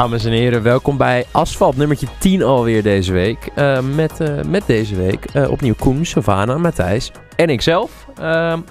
[0.00, 3.50] Dames en heren, welkom bij Asfalt nummertje 10 alweer deze week.
[3.56, 8.06] Uh, met, uh, met deze week uh, opnieuw Koen, Savannah, Matthijs en ikzelf.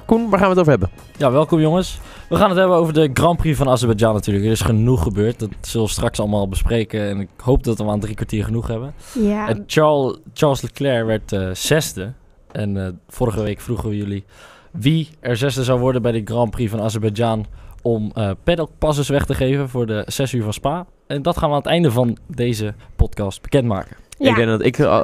[0.05, 0.89] Koen, waar gaan we het over hebben?
[1.17, 1.99] Ja, welkom jongens.
[2.29, 4.45] We gaan het hebben over de Grand Prix van Azerbeidzjan natuurlijk.
[4.45, 5.39] Er is genoeg gebeurd.
[5.39, 7.09] Dat zullen we straks allemaal bespreken.
[7.09, 8.93] En ik hoop dat we aan drie kwartier genoeg hebben.
[9.13, 9.47] Ja.
[9.47, 12.13] En Charles, Charles Leclerc werd zesde.
[12.51, 14.25] En vorige week vroegen we jullie
[14.71, 17.45] wie er zesde zou worden bij de Grand Prix van Azerbeidzjan
[17.81, 20.85] om uh, paddockpasses weg te geven voor de 6 uur van Spa.
[21.07, 23.97] En dat gaan we aan het einde van deze podcast bekendmaken.
[24.17, 24.29] Ja.
[24.29, 25.01] Ik denk dat ik uh,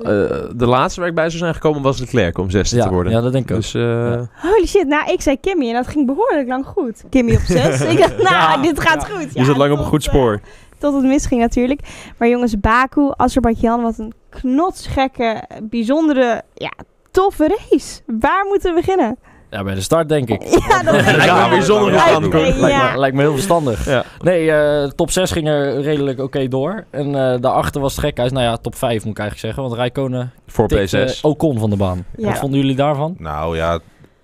[0.55, 3.11] de laatste waar ik bij zou zijn gekomen was Leclerc om zesde ja, te worden.
[3.11, 3.81] Ja, dat denk ik dus, ook.
[3.81, 4.29] Ja.
[4.33, 7.03] Holy shit, nou ik zei Kimmy en dat ging behoorlijk lang goed.
[7.09, 7.81] Kimmy op zes.
[7.91, 9.33] ik dacht, nou dit gaat goed.
[9.33, 10.39] Je zat lang op een goed spoor.
[10.77, 11.79] tot het misging natuurlijk.
[12.17, 16.71] Maar jongens, Baku, Azerbeidzjan, wat een knotsgekke, bijzondere, ja,
[17.11, 18.01] toffe race.
[18.05, 19.17] Waar moeten we beginnen?
[19.55, 20.43] Ja, bij de start denk ik.
[20.67, 22.33] Ja, dat lijkt me bijzonder verstandig.
[22.33, 23.85] lijkt, me, lijkt me heel verstandig.
[23.85, 24.03] Ja.
[24.19, 26.85] Nee, uh, top 6 ging er redelijk oké okay door.
[26.89, 28.31] En uh, daarachter was het gekhuis.
[28.31, 29.63] Nou ja, top 5 moet ik eigenlijk zeggen.
[29.63, 32.05] Want Rijkonen voor P6 uh, Ocon van de baan.
[32.17, 32.27] Ja.
[32.27, 33.15] Wat vonden jullie daarvan?
[33.17, 33.79] Nou ja,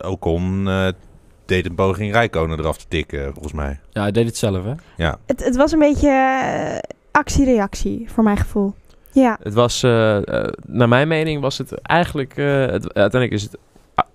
[0.05, 0.69] Ocon
[1.45, 3.79] deed een poging Rijkonen eraf te tikken, volgens mij.
[3.89, 4.73] Ja, hij deed het zelf, hè?
[4.95, 5.17] Ja.
[5.25, 8.73] Het, het was een beetje actie-reactie, voor mijn gevoel.
[9.11, 9.37] Ja.
[9.43, 12.35] Het was, naar mijn mening, was het eigenlijk...
[12.35, 13.57] Het, uiteindelijk is het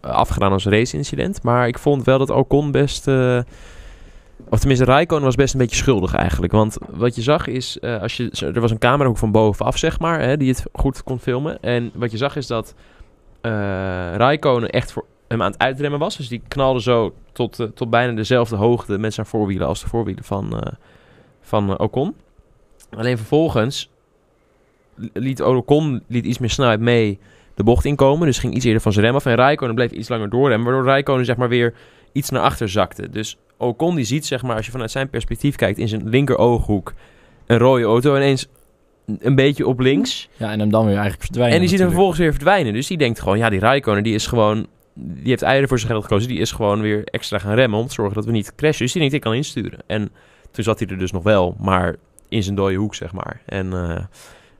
[0.07, 1.43] afgedaan als race-incident.
[1.43, 3.09] Maar ik vond wel dat Ocon best...
[3.09, 3.41] Uh,
[4.49, 6.53] of tenminste, Raikkonen was best een beetje schuldig eigenlijk.
[6.53, 7.79] Want wat je zag is...
[7.81, 10.21] Uh, als je, er was een camerahoek van bovenaf, zeg maar...
[10.21, 11.63] Hè, die het goed kon filmen.
[11.63, 12.75] En wat je zag is dat
[13.43, 13.53] uh,
[14.17, 16.17] Raikkonen echt voor hem aan het uitremmen was.
[16.17, 19.67] Dus die knalde zo tot, tot bijna dezelfde hoogte met zijn voorwielen...
[19.67, 20.63] als de voorwielen van,
[21.41, 22.15] van Ocon.
[22.97, 23.91] Alleen vervolgens
[25.13, 27.19] liet Ocon liet iets meer snelheid mee
[27.57, 28.27] de bocht inkomen.
[28.27, 29.27] Dus ging iets eerder van zijn rem af.
[29.27, 30.67] En Rijkonen bleef iets langer doorremmen.
[30.67, 31.75] Waardoor Rijkonen zeg maar weer
[32.13, 33.11] iets naar achter zakte.
[33.11, 36.39] Dus Ocon die ziet zeg maar als je vanuit zijn perspectief kijkt in zijn linker
[36.39, 36.93] ooghoek
[37.47, 38.49] een rode auto ineens
[39.19, 40.29] een beetje op links.
[40.37, 41.55] Ja, en hem dan weer eigenlijk verdwijnen.
[41.55, 42.73] En die ziet hem vervolgens weer verdwijnen.
[42.73, 44.67] Dus die denkt gewoon, ja die Rijkonen die is gewoon...
[44.95, 46.29] Die heeft eieren voor zijn geld gekozen.
[46.29, 48.85] Die is gewoon weer extra gaan remmen om te zorgen dat we niet crashen.
[48.85, 49.79] Dus die denkt, ik kan insturen.
[49.87, 50.11] En
[50.51, 51.97] toen zat hij er dus nog wel, maar
[52.29, 53.41] in zijn dode hoek zeg maar.
[53.47, 53.67] En...
[53.67, 53.99] Uh,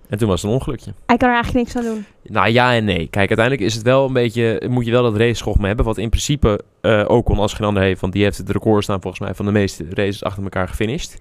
[0.09, 0.93] en toen was het een ongelukje.
[1.07, 2.05] Hij kan er eigenlijk niks aan doen.
[2.23, 3.07] Nou ja en nee.
[3.11, 4.63] Kijk, uiteindelijk is het wel een beetje.
[4.69, 5.85] Moet je wel dat race-schogma hebben.
[5.85, 8.01] Wat in principe uh, Ocon als geen ander heeft.
[8.01, 11.21] Want die heeft het record staan volgens mij van de meeste races achter elkaar gefinished.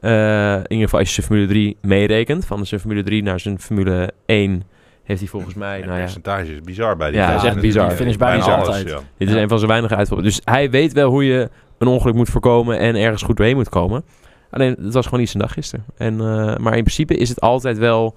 [0.00, 2.44] Uh, in ieder geval als je zijn Formule 3 meerekent.
[2.46, 4.62] Van zijn Formule 3 naar zijn Formule 1
[5.04, 5.78] heeft hij volgens mij.
[5.78, 7.88] Ja, nou ja, percentage is bizar bij die Ja, dat is echt bizar.
[7.88, 8.88] Die finish bijna altijd.
[8.88, 9.00] ja.
[9.18, 9.40] dit is Ja.
[9.40, 10.24] een van zijn weinige uitvallen.
[10.24, 12.78] Dus hij weet wel hoe je een ongeluk moet voorkomen.
[12.78, 14.04] En ergens goed doorheen moet komen.
[14.50, 15.84] Alleen het was gewoon niet zijn dag gisteren.
[15.96, 18.16] En, uh, maar in principe is het altijd wel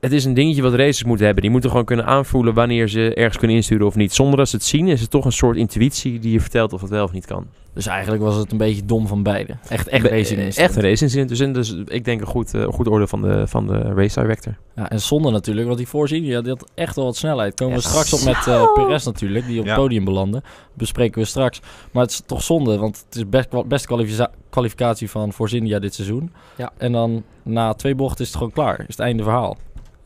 [0.00, 1.42] het is een dingetje wat racers moeten hebben.
[1.42, 4.12] Die moeten gewoon kunnen aanvoelen wanneer ze ergens kunnen insturen of niet.
[4.14, 6.80] Zonder dat ze het zien, is het toch een soort intuïtie die je vertelt of
[6.80, 7.46] het wel of niet kan.
[7.74, 9.56] Dus eigenlijk was het een beetje dom van beide.
[9.68, 10.76] Echt, echt Be- racing Echt incident.
[10.76, 11.28] een race incident.
[11.28, 14.20] Dus, en dus ik denk een goed, uh, goed oordeel van de, van de race
[14.20, 14.56] director.
[14.76, 17.54] Ja, en zonde natuurlijk, want die voorzien, ja, die had echt wel wat snelheid.
[17.54, 19.70] Komen we straks op met eh Perez natuurlijk, die op Ja.
[19.72, 20.42] het podium belanden.
[20.74, 21.60] Bespreken we straks.
[21.92, 25.78] Maar het is toch zonde, want het is best, best kwalifica- kwalificatie van Force India
[25.78, 26.32] dit seizoen.
[26.56, 26.72] Ja.
[26.76, 28.78] En dan na twee bochten is het gewoon klaar.
[28.80, 29.56] Is het einde verhaal.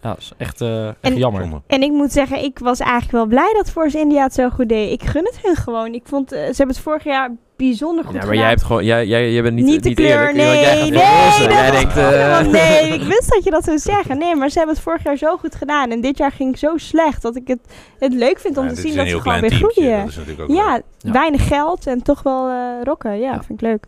[0.03, 1.61] Ja, dat is echt, eh, echt En- jammer.
[1.67, 4.69] En ik moet zeggen, ik was eigenlijk wel blij dat Force India het zo goed
[4.69, 4.93] deed.
[4.93, 5.95] Ik gun het hun gewoon.
[5.95, 8.41] Ik vond, eh, ze hebben het vorig jaar bijzonder goed Ja, maar gedaan.
[8.43, 10.35] jij, hebt gewoon, jij, jij, jij bent niet, niet de niet kleur, eerlijk.
[10.37, 13.79] nee, jij gaat nee, dat Jij denkt, eh, nee, ik wist dat je dat zou
[13.79, 14.19] zeggen.
[14.19, 15.91] Nee, maar ze hebben het vorig jaar zo goed gedaan.
[15.91, 17.59] En dit jaar ging het zo slecht dat ik het,
[17.99, 20.55] het leuk vind om Ja, te zien dat ze gewoon klein weer groeien.
[20.55, 20.81] Ja.
[20.99, 21.13] Ja.
[21.13, 23.19] weinig geld en toch wel eh, rocken.
[23.21, 23.43] Ja, Ja.
[23.43, 23.85] vind ik leuk.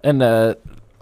[0.00, 0.50] En eh,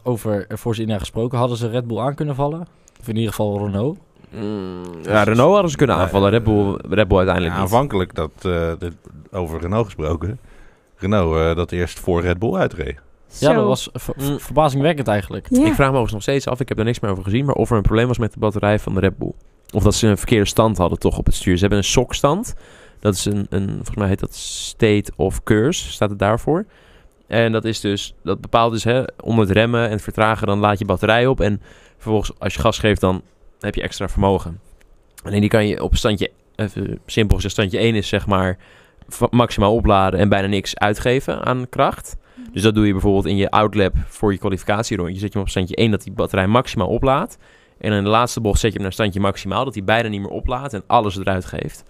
[0.02, 2.66] over Force India gesproken, hadden ze Red Bull aan kunnen vallen?
[3.00, 3.98] Of in ieder geval Renault.
[4.30, 6.30] Mm, ja, Renault hadden ze kunnen aanvallen.
[6.30, 7.72] Red Bull, Red Bull uiteindelijk Ja, niet.
[7.72, 8.94] aanvankelijk, dat, eh, dit-
[9.30, 10.38] over Renault gesproken.
[10.97, 12.98] Renault eh, dat eerst voor Red Bull uitreed.
[13.38, 13.54] Ja, Zo.
[13.54, 14.41] dat was ver- Mm.
[14.41, 15.47] verbazingwekkend eigenlijk.
[15.50, 15.59] Ja.
[15.59, 17.54] Ik vraag me overigens nog steeds af, ik heb er niks meer over gezien, maar
[17.54, 19.32] of er een probleem was met de batterij van de Red Bull.
[19.74, 21.54] Of dat ze een verkeerde stand hadden toch op het stuur.
[21.54, 22.54] Ze hebben een SOC-stand.
[23.00, 26.65] Dat is een, een, volgens mij heet dat State of Curse, staat het daarvoor.
[27.26, 30.59] En dat is dus, dat bepaalt dus hè, om het remmen en het vertragen, dan
[30.59, 31.41] laat je batterij op.
[31.41, 31.60] En
[31.97, 33.22] vervolgens, als je gas geeft, dan
[33.60, 34.60] heb je extra vermogen.
[35.24, 38.59] Alleen die kan je op standje, even simpel gezegd, standje 1 is zeg maar
[39.30, 42.16] maximaal opladen en bijna niks uitgeven aan kracht.
[42.53, 45.18] Dus dat doe je bijvoorbeeld in je outlap voor je kwalificatierondje.
[45.18, 47.39] Zet je hem op standje 1 dat die batterij maximaal oplaadt.
[47.78, 50.21] En in de laatste bocht zet je hem naar standje maximaal, dat hij bijna niet
[50.21, 51.84] meer oplaadt en alles eruit geeft.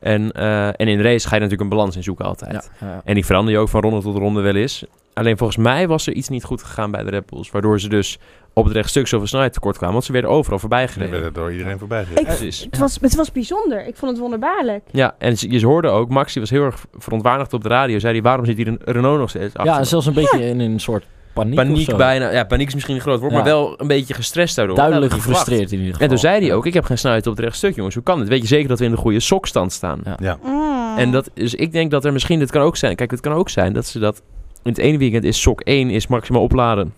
[0.00, 2.70] En, eh, en in de race ga je natuurlijk een balans in zoeken altijd.
[2.80, 3.00] Ja, ja.
[3.04, 4.84] En die verander je ook van ronde tot ronde wel eens.
[5.12, 7.50] Alleen volgens mij was er iets niet goed gegaan bij de Red Bulls.
[7.50, 8.18] Waardoor ze dus
[8.58, 9.94] op het rechtstuk zoveel snelheid tekort kwamen.
[9.94, 11.10] Want ze werden overal voorbij gereden.
[11.12, 12.26] werden door iedereen voorbij Ik- gereden.
[12.36, 12.60] Precies.
[12.70, 13.86] Het, was, het was bijzonder.
[13.86, 14.82] Ik vond het wonderbaarlijk.
[14.90, 17.98] Ja, en ze- je hoorde ook, Max die was heel erg verontwaardigd op de radio.
[17.98, 19.74] Zei hij, waarom zit hier een Renault nog steeds achter?
[19.74, 22.30] Ja, zelfs een beetje in een soort paniek of paniek bijna.
[22.32, 23.38] Ja, paniek is misschien een groot woord, Ja.
[23.38, 24.76] maar wel een beetje gestrest daardoor.
[24.76, 26.00] Duidelijk gefrustreerd in ieder geval.
[26.00, 27.94] En toen zei hij ook, ik heb geen snelheid op het recht stuk, jongens.
[27.94, 28.28] Hoe kan dit?
[28.28, 30.00] Weet je zeker dat we in de goede sokstand staan?
[30.04, 30.16] Ja.
[30.20, 30.38] Ja.
[30.44, 30.66] Mm.
[30.98, 32.96] En dat is, ik denk dat er misschien, dit kan ook zijn.
[32.96, 34.22] Kijk, het kan ook zijn dat ze dat.
[34.62, 36.92] In het ene weekend is sok 1 is maximaal opladen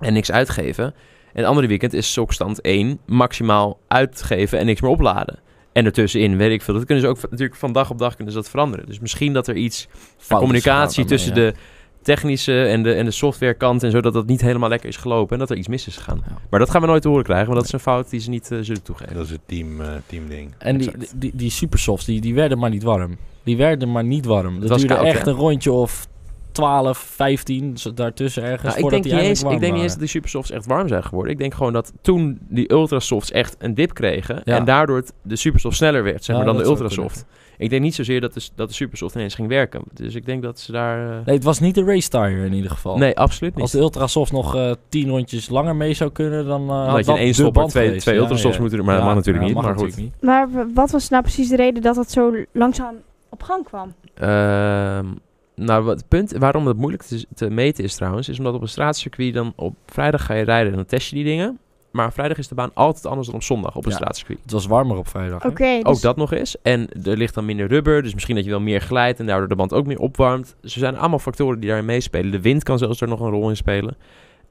[0.00, 0.84] en niks uitgeven.
[0.84, 5.38] En het andere weekend is sokstand 1 maximaal uitgeven en niks meer opladen.
[5.72, 6.74] En ertussenin, weet ik veel.
[6.74, 8.86] Dat kunnen ze ook natuurlijk van dag op dag kunnen ze dat veranderen.
[8.86, 9.88] Dus misschien dat er iets
[10.18, 11.54] is communicatie tussen de
[12.02, 15.32] technische en de, en de softwarekant en zo, dat dat niet helemaal lekker is gelopen
[15.32, 16.22] en dat er iets mis is gegaan.
[16.26, 16.38] Ja.
[16.50, 18.30] Maar dat gaan we nooit te horen krijgen, want dat is een fout die ze
[18.30, 19.14] niet eh, zullen toegeven.
[19.14, 20.50] Dat is het team, eh teamding.
[20.58, 20.66] ja.
[20.66, 21.20] En die, Exact.
[21.20, 23.16] die, die supersofts, die, die werden maar niet warm.
[23.42, 24.60] Die werden maar niet warm.
[24.60, 26.08] Dat was duurde koud, echt een rondje of
[26.56, 28.74] 12, 15, zo daartussen ergens.
[28.74, 30.88] Nou, ik denk, die niet eens, ik denk niet eens dat die supersofts echt warm
[30.88, 31.32] zijn geworden.
[31.32, 34.40] Ik denk gewoon dat toen die ultrasofts echt een dip kregen...
[34.44, 34.56] Ja.
[34.56, 37.26] en daardoor het, de supersoft sneller werd, zeg Ja, maar, dan de dat ultrasoft.
[37.58, 39.82] Ik denk niet zozeer dat de, dat de supersoft ineens ging werken.
[39.92, 41.10] Dus ik denk dat ze daar...
[41.10, 42.98] eh, Nee, het was niet de race tire in ieder geval.
[42.98, 43.62] nee, absoluut niet.
[43.62, 46.98] Als de Ultrasoft nog eh 10 rondjes langer mee zou kunnen, dan uh, Dan had
[46.98, 48.02] je dat in één stopper twee, geweest.
[48.02, 48.60] twee Ja, ultrasofts ja.
[48.60, 48.86] moeten doen.
[48.86, 49.54] Maar dat mag natuurlijk ja, niet.
[49.62, 49.86] mag Maar goed.
[49.88, 50.22] natuurlijk niet.
[50.22, 52.94] Maar wat was nou precies de reden dat het zo langzaam
[53.28, 53.94] op gang kwam?
[55.56, 58.62] Nou, wat het punt waarom het moeilijk te, te meten is trouwens, is omdat op
[58.62, 61.58] een straatcircuit dan op vrijdag ga je rijden en dan test je die dingen.
[61.90, 63.96] Maar op vrijdag is de baan altijd anders dan op zondag op een Ja.
[63.96, 64.38] straatcircuit.
[64.42, 65.44] Het was warmer op vrijdag.
[65.44, 66.56] Oké, dus Ook dat nog eens.
[66.62, 69.48] En er ligt dan minder rubber, dus misschien dat je wel meer glijdt en daardoor
[69.48, 70.56] de band ook meer opwarmt.
[70.60, 72.30] Dus er zijn allemaal factoren die daarin meespelen.
[72.30, 73.96] De wind kan zelfs er nog een rol in spelen.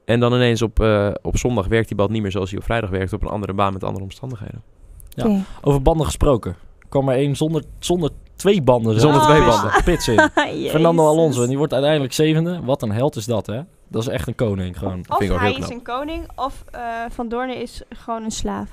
[0.04, 2.64] En dan ineens op, eh, op zondag werkt die band niet meer zoals hij op
[2.64, 4.62] vrijdag werkt op een andere baan met andere omstandigheden.
[5.08, 5.40] Ja.
[5.62, 6.56] Over banden gesproken.
[7.00, 9.00] Kwam er één zonder, zonder twee banden.
[9.00, 9.70] Zonder twee banden.
[9.84, 10.30] Pits in.
[10.70, 11.42] Fernando Alonso.
[11.42, 12.60] En die wordt uiteindelijk zevende.
[12.64, 13.60] Wat een held is dat, hè?
[13.88, 15.04] Dat is echt een koning, gewoon.
[15.08, 18.24] Of vind ik ook hij heel is een koning, of eh, Van Doorne is gewoon
[18.24, 18.68] een slaaf.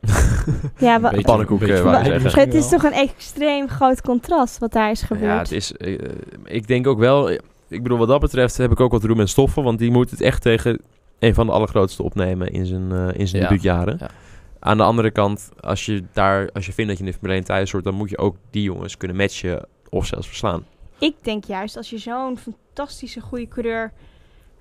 [0.78, 2.40] ja, wa- Beetje- pannenkoek, beetje eh, wou zeggen.
[2.40, 5.30] het is toch een extreem groot contrast wat daar is gebeurd.
[5.32, 5.98] Ja, het is, eh,
[6.44, 7.30] ik denk ook wel,
[7.68, 10.10] ik bedoel wat dat betreft heb ik ook wat doen met Stoffen, want die moet
[10.10, 10.80] het echt tegen
[11.18, 13.96] een van de allergrootste opnemen in zijn, eh, in zijn Ja, debuutjaren.
[14.00, 14.08] ja.
[14.66, 17.38] Aan de andere kant, als je, daar, als je vindt dat je in de Formule
[17.38, 20.64] 1 thuis hoort, dan moet je ook die jongens kunnen matchen of zelfs verslaan.
[20.98, 23.92] Ik denk juist, als je zo'n fantastische goede coureur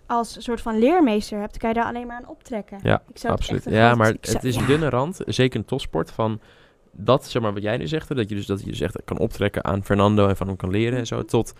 [0.07, 2.79] als een soort van leermeester hebt, kan je daar alleen maar aan optrekken.
[2.83, 3.65] Ja, Ik zou het Absoluut.
[3.65, 4.61] een Ja, maar zou- het is ja.
[4.61, 6.39] een dunne rand, zeker in topsport, van
[6.91, 9.17] dat, zeg maar wat jij nu zegt, dat je dus, dat je dus echt kan
[9.17, 11.53] optrekken aan Fernando en van hem kan leren en zo, tot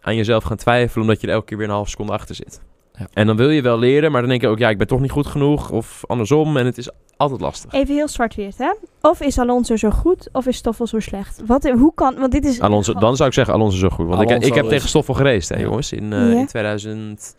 [0.00, 2.60] aan jezelf gaan twijfelen omdat je er elke keer weer een half seconde achter zit.
[2.92, 3.06] Ja.
[3.12, 5.00] En dan wil je wel leren, maar dan denk je ook, ja, ik ben toch
[5.00, 7.72] niet goed genoeg, of andersom, en het is altijd lastig.
[7.72, 8.72] Even heel zwart-wit, hè?
[9.00, 11.40] Of is Alonso zo goed, of is Stoffel zo slecht?
[11.46, 12.60] Wat, hoe kan, want dit is...
[12.60, 14.88] Alonso, dan zou ik zeggen Alonso zo goed, want ik, Alonso ik heb is- tegen
[14.88, 15.62] Stoffel gereisd, hè Ja.
[15.62, 16.38] jongens, in, eh, Ja.
[16.38, 17.34] in 2012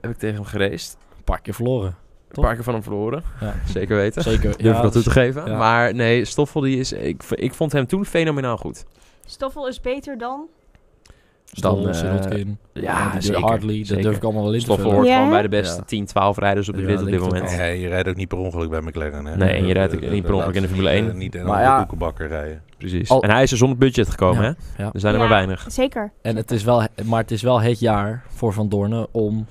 [0.00, 0.96] heb ik tegen hem gereisd.
[1.16, 1.96] Een paar keer verloren.
[2.32, 3.54] Een paar keer van hem verloren, Ja.
[3.74, 4.22] zeker weten.
[4.22, 4.56] Zeker.
[4.62, 5.46] Durf ik dat toe te dus- geven.
[5.50, 5.56] ja.
[5.56, 6.92] Maar nee, Stoffel die is...
[6.92, 8.84] Ik, ik vond hem toen fenomenaal goed.
[9.26, 10.46] Stoffel is beter dan...
[11.56, 11.92] Stroll, Dan,
[12.32, 13.84] eh, ja, zeker, Hartley.
[13.88, 15.82] Dat durf ik allemaal wel in te hoort Ja, gewoon bij de beste Ja.
[15.86, 17.56] 10, 12 rijders op de Ja, grid op dit moment.
[17.56, 19.24] Nee, je rijdt ook niet per ongeluk bij McLaren.
[19.24, 19.36] Hè?
[19.36, 21.08] Nee, en je rijdt ook niet per ongeluk in de Formule zich, 1.
[21.08, 21.76] eh, Niet in ja.
[21.78, 22.62] koekenbakker rijden.
[22.78, 23.08] Precies.
[23.10, 24.54] Al- En hij is er zonder budget gekomen, Ja.
[24.76, 24.82] hè?
[24.82, 24.90] Ja.
[24.92, 25.64] Er zijn er Ja, maar weinig.
[25.68, 26.12] Zeker.
[26.22, 29.46] En het is wel, maar het is wel het jaar voor Van Doornen om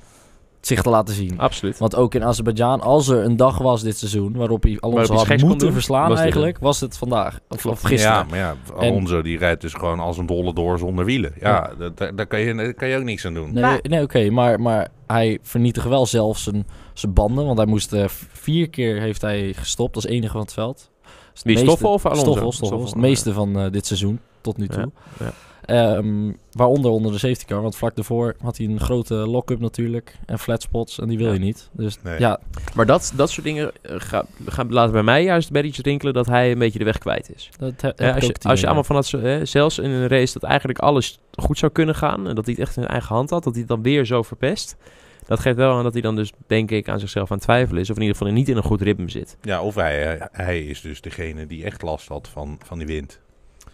[0.62, 1.40] zich te laten zien.
[1.40, 1.78] Absoluut.
[1.78, 5.14] Want ook in Azerbeidzjan, als er een dag was dit seizoen waarop hij Waarop Alonso
[5.26, 7.40] hij had moeten doen, verslaan was eigenlijk, was het vandaag.
[7.50, 8.16] Of, of gisteren.
[8.16, 11.34] Ja, maar ja, Alonso die rijdt dus gewoon als een dolle door zonder wielen.
[11.40, 13.54] Ja, dat- daar, daar kan, je, daar kan je ook niks aan doen.
[13.54, 17.46] Nee, Maar- nee oké, maar, maar hij vernietigde wel zelf zijn, zijn banden.
[17.46, 20.90] Want hij moest eh, vier keer heeft hij gestopt als enige van het veld.
[21.34, 22.24] Het Wie, meeste- Stoffel of Alonso?
[22.24, 22.78] Stoffel, Stoffel.
[22.78, 24.92] Stoffel, Het meeste van eh, dit seizoen tot nu Ja, toe.
[25.20, 25.32] ja.
[25.66, 27.62] Ehm, waaronder onder de safety car.
[27.62, 30.16] Want vlak daarvoor had hij een grote lock-up natuurlijk.
[30.26, 31.00] En flat spots.
[31.00, 31.34] En die wil Ja.
[31.34, 31.70] je niet.
[31.72, 32.20] Dus Nee.
[32.20, 32.40] ja,
[32.76, 36.26] Maar dat, dat soort dingen eh, ga- gaan laten bij mij juist belletje rinkelen dat
[36.26, 37.50] hij een beetje de weg kwijt is.
[37.60, 41.20] dat als je, als je allemaal van dat zelfs in een race dat eigenlijk alles
[41.32, 43.52] goed zou kunnen gaan en dat hij het echt in zijn eigen hand had, dat
[43.54, 44.76] hij het dan weer zo verpest.
[45.28, 47.82] Dat geeft wel aan dat hij dan dus, denk ik, aan zichzelf aan het twijfelen
[47.82, 47.90] is.
[47.90, 49.38] Of in ieder geval niet in een goed ritme zit.
[49.42, 52.88] Ja, of hij, eh, hij is dus degene die echt last had van, van die
[52.88, 53.20] wind.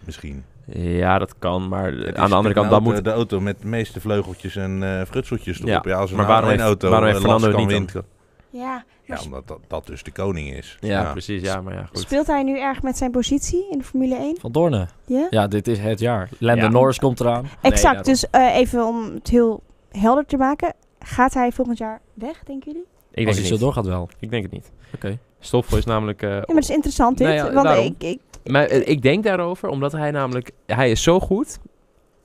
[0.04, 0.44] Misschien.
[0.72, 1.68] Ja, dat kan.
[1.68, 3.04] Maar Het aan de andere kant, de dan auto, moet...
[3.04, 5.68] de auto met de meeste vleugeltjes en eh frutseltjes erop.
[5.68, 7.92] Ja, Ja, als maar nou waarom heeft- auto waarom heeft eh, Fernando kan het niet
[7.92, 8.04] wind-
[8.50, 8.84] Ja.
[9.04, 10.76] Ja, omdat dat, dat dus de koning is.
[10.80, 11.42] Ja, precies.
[11.42, 11.98] Ja, maar ja, goed.
[11.98, 14.36] Speelt hij nu erg met zijn positie in de Formule 1?
[14.40, 14.88] Van Doornen.
[15.06, 15.26] Ja?
[15.30, 16.28] Ja, dit is het jaar.
[16.38, 16.68] Lando Ja.
[16.68, 17.48] Norris komt eraan.
[17.60, 18.04] Exact.
[18.04, 20.74] dus eh, even om het heel helder te maken.
[21.00, 22.86] Gaat hij volgend jaar weg, denken jullie?
[23.10, 23.60] Ik denk Als het hij niet.
[23.60, 24.08] zo doorgaat wel.
[24.18, 24.70] Ik denk het niet.
[24.94, 25.18] Oké.
[25.40, 26.22] Stoffel is namelijk...
[26.22, 27.26] eh, Ja, maar dat is interessant dit.
[27.26, 27.84] Nou ja, want daarom.
[27.84, 30.50] ik, ik, Maar eh, ik denk daarover, omdat hij namelijk...
[30.66, 31.58] Hij is zo goed.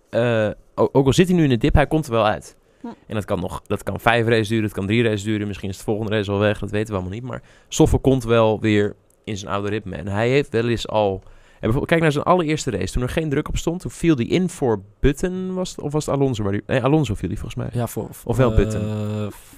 [0.09, 2.55] eh, ook al zit hij nu in de dip, hij komt er wel uit.
[2.81, 2.87] Hm.
[3.07, 3.61] En dat kan nog...
[3.67, 5.47] Dat kan vijf races duren, dat kan drie races duren.
[5.47, 7.23] Misschien is het volgende race al weg, dat weten we allemaal niet.
[7.23, 9.95] Maar Stoffel komt wel weer in zijn oude ritme.
[9.95, 11.21] En hij heeft wel eens al...
[11.51, 12.93] bijvoorbeeld, kijk naar zijn allereerste race.
[12.93, 15.91] Toen er geen druk op stond, toen viel hij in voor Button, was het, of
[15.91, 16.43] was het Alonso?
[16.43, 17.69] Waar die, nee, Alonso viel hij volgens mij.
[17.81, 18.81] Ja, voor, Of wel eh, Button.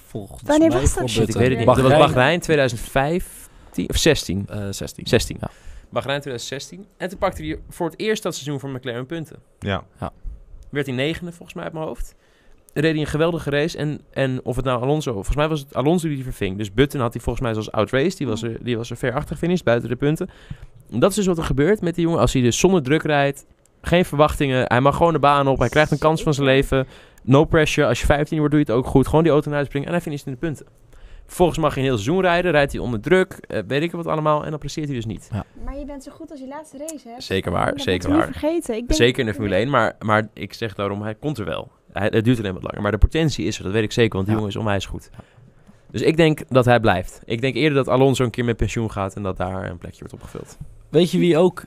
[0.07, 1.09] volgens Wanneer mij was dat?
[1.09, 1.65] Shit, ik weet het niet.
[1.67, 4.45] Dat was Bahrein, Bahrein 2015 of 16.
[4.49, 5.07] eh, 16.
[5.07, 5.37] 16.
[5.39, 5.49] Ja.
[5.95, 6.85] Bahrein 2016.
[6.97, 9.39] En toen pakte hij voor het eerst dat seizoen voor McLaren punten.
[9.59, 9.83] Ja.
[10.69, 12.15] Werd hij negende volgens mij uit mijn hoofd.
[12.73, 13.77] Reed hij een geweldige race.
[13.77, 15.13] En, en of het nou Alonso...
[15.13, 16.57] Volgens mij was het Alonso die die verving.
[16.57, 18.17] Dus Button had hij volgens mij zoals outrace.
[18.17, 20.29] Die was er, die was er ver achter gefinished, buiten de punten.
[20.91, 22.19] En dat is dus wat er gebeurt met die jongen.
[22.19, 23.45] Als hij dus zonder druk rijdt.
[23.81, 24.65] Geen verwachtingen.
[24.67, 25.59] Hij mag gewoon de baan op.
[25.59, 26.87] Hij krijgt een kans van zijn leven.
[27.23, 27.87] No pressure.
[27.87, 29.07] Als je 15 wordt, doe je het ook goed.
[29.07, 29.87] Gewoon die auto naar huis brengen.
[29.87, 30.65] En hij finisht in de punten.
[31.25, 32.51] Vervolgens mag hij een heel seizoen rijden.
[32.51, 33.33] Rijdt hij onder druk.
[33.47, 34.43] eh, weet ik wat allemaal.
[34.43, 35.29] En dan presteert hij dus niet.
[35.65, 37.23] Maar je bent zo goed als je laatste race hebt.
[37.23, 38.17] Zeker waar, Dat zeker waar.
[38.27, 38.75] niet vergeten.
[38.75, 41.45] Ik denk, Zeker in de Formule 1, maar, maar ik zeg daarom, hij komt er
[41.45, 41.71] wel.
[41.93, 44.13] Hij, het duurt alleen wat langer, maar de potentie is er, dat weet ik zeker,
[44.13, 44.41] want die Ja.
[44.41, 45.09] jongen is onwijs goed.
[45.91, 47.21] Dus ik denk dat hij blijft.
[47.25, 49.99] Ik denk eerder dat Alonso een keer met pensioen gaat en dat daar een plekje
[49.99, 50.57] wordt opgevuld.
[50.89, 51.63] Weet je wie ook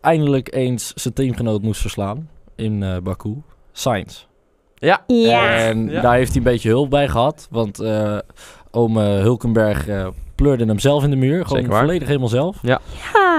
[0.00, 3.34] eindelijk eens zijn teamgenoot moest verslaan in eh Baku?
[3.72, 4.26] Sainz.
[4.74, 5.56] Ja, Ja.
[5.56, 6.00] En Ja.
[6.00, 7.48] daar heeft hij een beetje hulp bij gehad.
[7.50, 8.18] Want eh
[8.70, 11.42] oom eh, Hulkenberg eh, pleurde hem zelf in de muur.
[11.42, 11.80] Gewoon Zeker waar.
[11.84, 12.58] volledig helemaal zelf.
[12.62, 12.80] ja.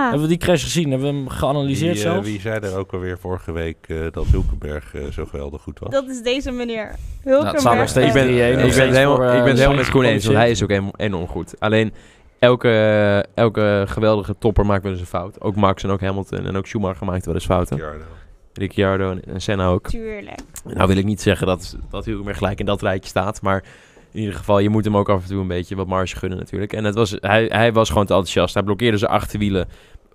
[0.01, 0.89] Hebben we die crash gezien?
[0.91, 2.25] Hebben we hem geanalyseerd Wie, eh, zelf?
[2.25, 5.91] wie zei er ook alweer vorige week eh, dat Hulkenberg eh, zo geweldig goed was?
[5.91, 6.95] Dat is deze meneer.
[7.23, 7.95] Nou, Hulkenberg.
[7.95, 9.89] ik ben, 3-1, ik nog ben steeds het helemaal, voor, ik ben het helemaal met
[9.89, 11.59] Koen eens, want hij is ook enorm, goed.
[11.59, 11.93] Alleen
[12.39, 15.41] elke, elke geweldige topper maakt wel eens een fout.
[15.41, 17.77] Ook Max en ook Hamilton en ook Schumacher maakt wel eens fouten.
[17.77, 18.05] Ricciardo.
[18.53, 19.87] Ricciardo en, en Senna ook.
[19.87, 20.39] Tuurlijk.
[20.63, 23.63] Nou wil ik niet zeggen dat, dat Hulkenberg gelijk in dat rijtje staat, maar
[24.11, 26.37] in ieder geval, je moet hem ook af en toe een beetje wat marge gunnen
[26.37, 26.73] natuurlijk.
[26.73, 28.53] En het was, hij, hij was gewoon te enthousiast.
[28.53, 29.67] Hij blokkeerde zijn achterwielen,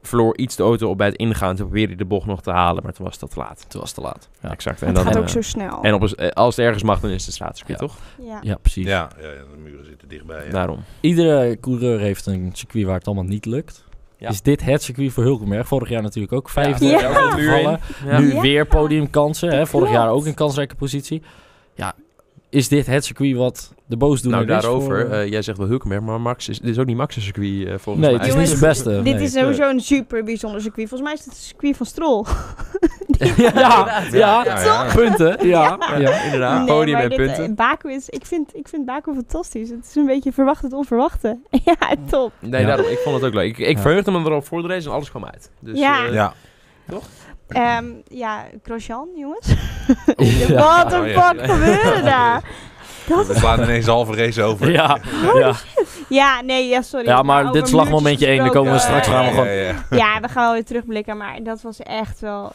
[0.02, 1.56] verloor iets de auto op bij het ingaan.
[1.56, 3.64] Toen probeerde hij de bocht nog te halen, maar toen was dat te laat.
[3.68, 4.28] Toen was het te laat.
[4.42, 4.80] Ja, Exact.
[4.80, 5.82] En Het dan, gaat eh, ook zo snel.
[5.82, 7.86] en op, een- eh, als het ergens mag, dan is het straatcircuit, Ja.
[7.86, 7.96] toch?
[8.22, 8.38] ja.
[8.42, 8.86] ja precies.
[8.86, 10.44] Ja, ja, ja, de muren zitten dichtbij.
[10.44, 10.50] Ja.
[10.50, 10.78] Daarom.
[11.00, 13.84] Iedere coureur heeft een circuit waar het allemaal niet lukt.
[14.18, 14.28] Ja.
[14.28, 15.66] Is dit het circuit voor Hulkenberg?
[15.66, 16.86] Vorig jaar natuurlijk ook vijfde.
[16.86, 18.18] Ja.
[18.18, 18.40] Nu Ja.
[18.40, 19.50] weer podiumkansen.
[19.50, 19.66] Hè?
[19.66, 21.22] Vorig jaar ook een kansrijke positie.
[21.74, 21.94] Ja,
[22.48, 24.62] is dit het circuit wat de boosdoener Nou, is?
[24.64, 25.06] daarover.
[25.06, 27.66] voor- eh, jij zegt wel Hulkenberg, maar Max is, dit is ook niet Max's circuit
[27.66, 28.26] eh, volgens Nee, mij.
[28.26, 29.02] het is niet zijn beste.
[29.02, 29.22] Dit nee.
[29.24, 30.88] is sowieso een super bijzonder circuit.
[30.88, 32.26] Volgens mij is het het circuit van Strol.
[33.18, 33.52] ja, ja,
[34.12, 34.86] ja, Ja, ja.
[34.94, 35.46] punten.
[35.46, 36.22] Ja, ja.
[36.22, 36.58] inderdaad.
[36.58, 37.44] Nee, Podium maar en dit, punten.
[37.44, 39.70] eh, Baku is, ik vind, ik vind Baku fantastisch.
[39.70, 41.38] Het is een beetje verwacht het onverwachte.
[41.64, 41.76] ja,
[42.10, 42.32] top.
[42.40, 42.66] Nee, Ja.
[42.66, 42.86] daarom.
[42.86, 43.58] Ik vond het ook leuk.
[43.58, 43.82] Ik, ik Ja.
[43.82, 45.50] verheugde me erop voor de race en alles kwam uit.
[45.60, 46.06] Dus, Ja.
[46.06, 46.32] eh, Ja.
[47.48, 49.46] Ehm, ja, Grosjean, jongens.
[50.48, 52.42] Wat een Oh, fuck gebeurde daar?
[53.08, 54.70] Dat We slaan ineens de halve race over.
[54.70, 54.98] Ja,
[55.34, 55.54] ja.
[56.08, 57.06] Ja, nee, ja, sorry.
[57.06, 58.38] ja, maar dit is slagmomentje 1.
[58.38, 59.86] Dan komen we straks we Ja, gewoon ja, ja.
[59.90, 62.52] Ja, we gaan wel weer terugblikken, maar dat was echt wel...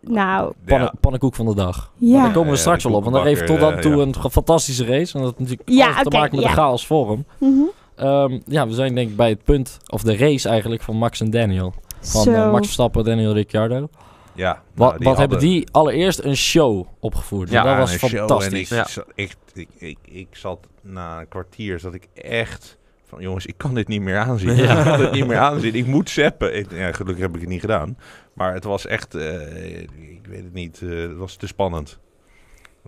[0.00, 1.90] Nou, pannen- pannenkoek van de dag.
[1.96, 2.22] Maar ja.
[2.22, 3.02] daar komen we Ja, straks wel op.
[3.02, 5.18] Want daar heeft tot dan toe eh, een fantastische race.
[5.18, 6.50] En dat heeft natuurlijk alles te oké, maken met ja.
[6.50, 7.26] de chaos voor hem.
[7.38, 7.62] Mhm.
[7.96, 11.20] Ehm, ja, we zijn denk ik bij het punt, of de race eigenlijk, van Max
[11.20, 11.74] en Daniel.
[12.00, 13.88] Van eh, Max Verstappen, Daniel Ricciardo.
[14.34, 17.50] Ja, Wat, nou, wat hebben die allereerst een show opgevoerd?
[17.50, 18.70] Ja, dat was een show fantastisch.
[18.70, 18.92] En ik, Ja.
[18.92, 23.54] zat echt, ik, ik, ik zat na een kwartier, zat ik echt van jongens, ik
[23.56, 24.56] kan dit niet meer aanzien.
[24.56, 24.78] Ja.
[24.78, 25.74] Ik kan dit niet meer aanzien.
[25.74, 26.56] Ik moet zeppen.
[26.56, 27.98] Ik, ja, gelukkig heb ik het niet gedaan.
[28.32, 31.98] Maar het was echt, eh, ik weet het niet, eh, het was te spannend.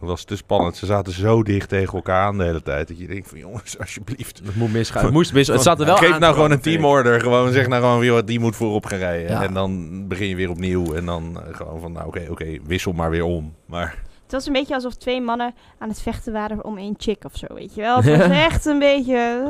[0.00, 0.76] Het was te spannend.
[0.76, 2.88] Ze zaten zo dicht tegen elkaar aan de hele tijd.
[2.88, 4.40] Dat je denkt van jongens, alsjeblieft.
[4.44, 5.04] Het moet misgaan.
[5.04, 5.54] Het moest misgaan.
[5.54, 7.20] Het zat er wel Geef aan nou gewoon een teamorder.
[7.20, 9.30] Gewoon zeg nou gewoon, joh, die moet voorop gaan rijden.
[9.30, 9.42] Ja.
[9.42, 10.94] En dan begin je weer opnieuw.
[10.94, 13.54] En dan eh, gewoon van, nou oké, oké, wissel maar weer om.
[13.66, 17.24] Maar Het was een beetje alsof twee mannen aan het vechten waren om één chick
[17.24, 18.02] of zo, weet je wel.
[18.02, 19.42] Het was echt een beetje...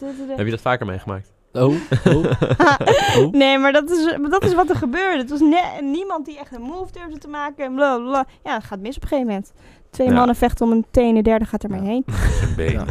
[0.00, 1.32] eh, Heb je dat vaker meegemaakt?
[1.52, 1.74] Oh,
[2.06, 2.24] oh,
[3.18, 3.32] oh.
[3.32, 5.18] Nee, maar dat is, maar dat is wat er gebeurde.
[5.18, 5.40] Het was
[5.82, 7.64] niemand die echt een move durfde te maken.
[7.64, 8.26] En bla, bla, bla.
[8.44, 9.52] Ja, het gaat mis op een gegeven moment.
[9.94, 10.14] Twee Ja.
[10.14, 11.88] mannen vechten om een teen, de derde gaat er maar Ja.
[11.88, 12.04] heen.
[12.38, 12.72] zijn been.
[12.72, 12.84] Ja.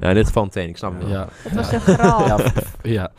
[0.00, 0.68] Ja, in dit geval een teen.
[0.68, 1.10] Ik snap het wel.
[1.12, 1.28] Ja.
[1.42, 2.26] Het was een graal.
[2.26, 2.38] Ja,
[2.82, 3.10] ja.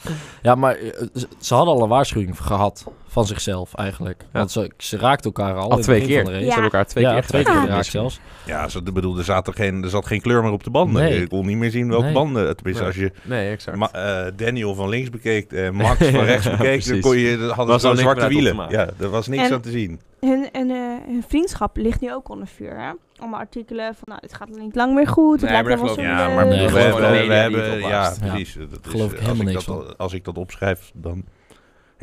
[0.41, 1.07] ja, maar eh,
[1.39, 4.25] ze hadden al een waarschuwing gehad van zichzelf eigenlijk.
[4.31, 5.71] Want ze, ze raakten elkaar al.
[5.71, 6.23] het twee keer.
[6.23, 6.45] van de Ze race.
[6.45, 6.53] Ja.
[6.53, 7.59] hebben elkaar twee ja, keer twee geraakt.
[7.59, 7.71] keer Ja.
[7.73, 8.19] geraakt zelfs.
[8.45, 11.01] Ja, ze, bedoel, er, zat er, geen, er zat geen kleur meer op de banden.
[11.03, 11.21] Nee.
[11.21, 12.13] Ik kon niet meer zien welke Nee.
[12.13, 12.55] banden.
[12.55, 12.91] Tenminste, Nee.
[12.91, 13.77] als je Nee, exact.
[13.77, 17.65] Ma- eh, Daniel van links bekeek en Max van rechts bekeek, dan kon je, hadden
[17.67, 18.65] Was ze zwarte wielen.
[18.69, 19.99] Ja, er was niks En- aan te zien.
[20.19, 20.77] Hun, hun, eh,
[21.07, 22.91] hun vriendschap ligt nu ook onder vuur, hè?
[23.17, 25.41] Allemaal artikelen van, nou, dit gaat niet lang meer goed.
[25.41, 26.01] Het Nee, lijkt maar wel zo...
[26.01, 28.53] Ja, maar Nee, we, hebben, het ja, precies.
[28.53, 31.23] Dat is, Geloof ik helemaal ik niks dat, Als ik dat opschrijf, dan...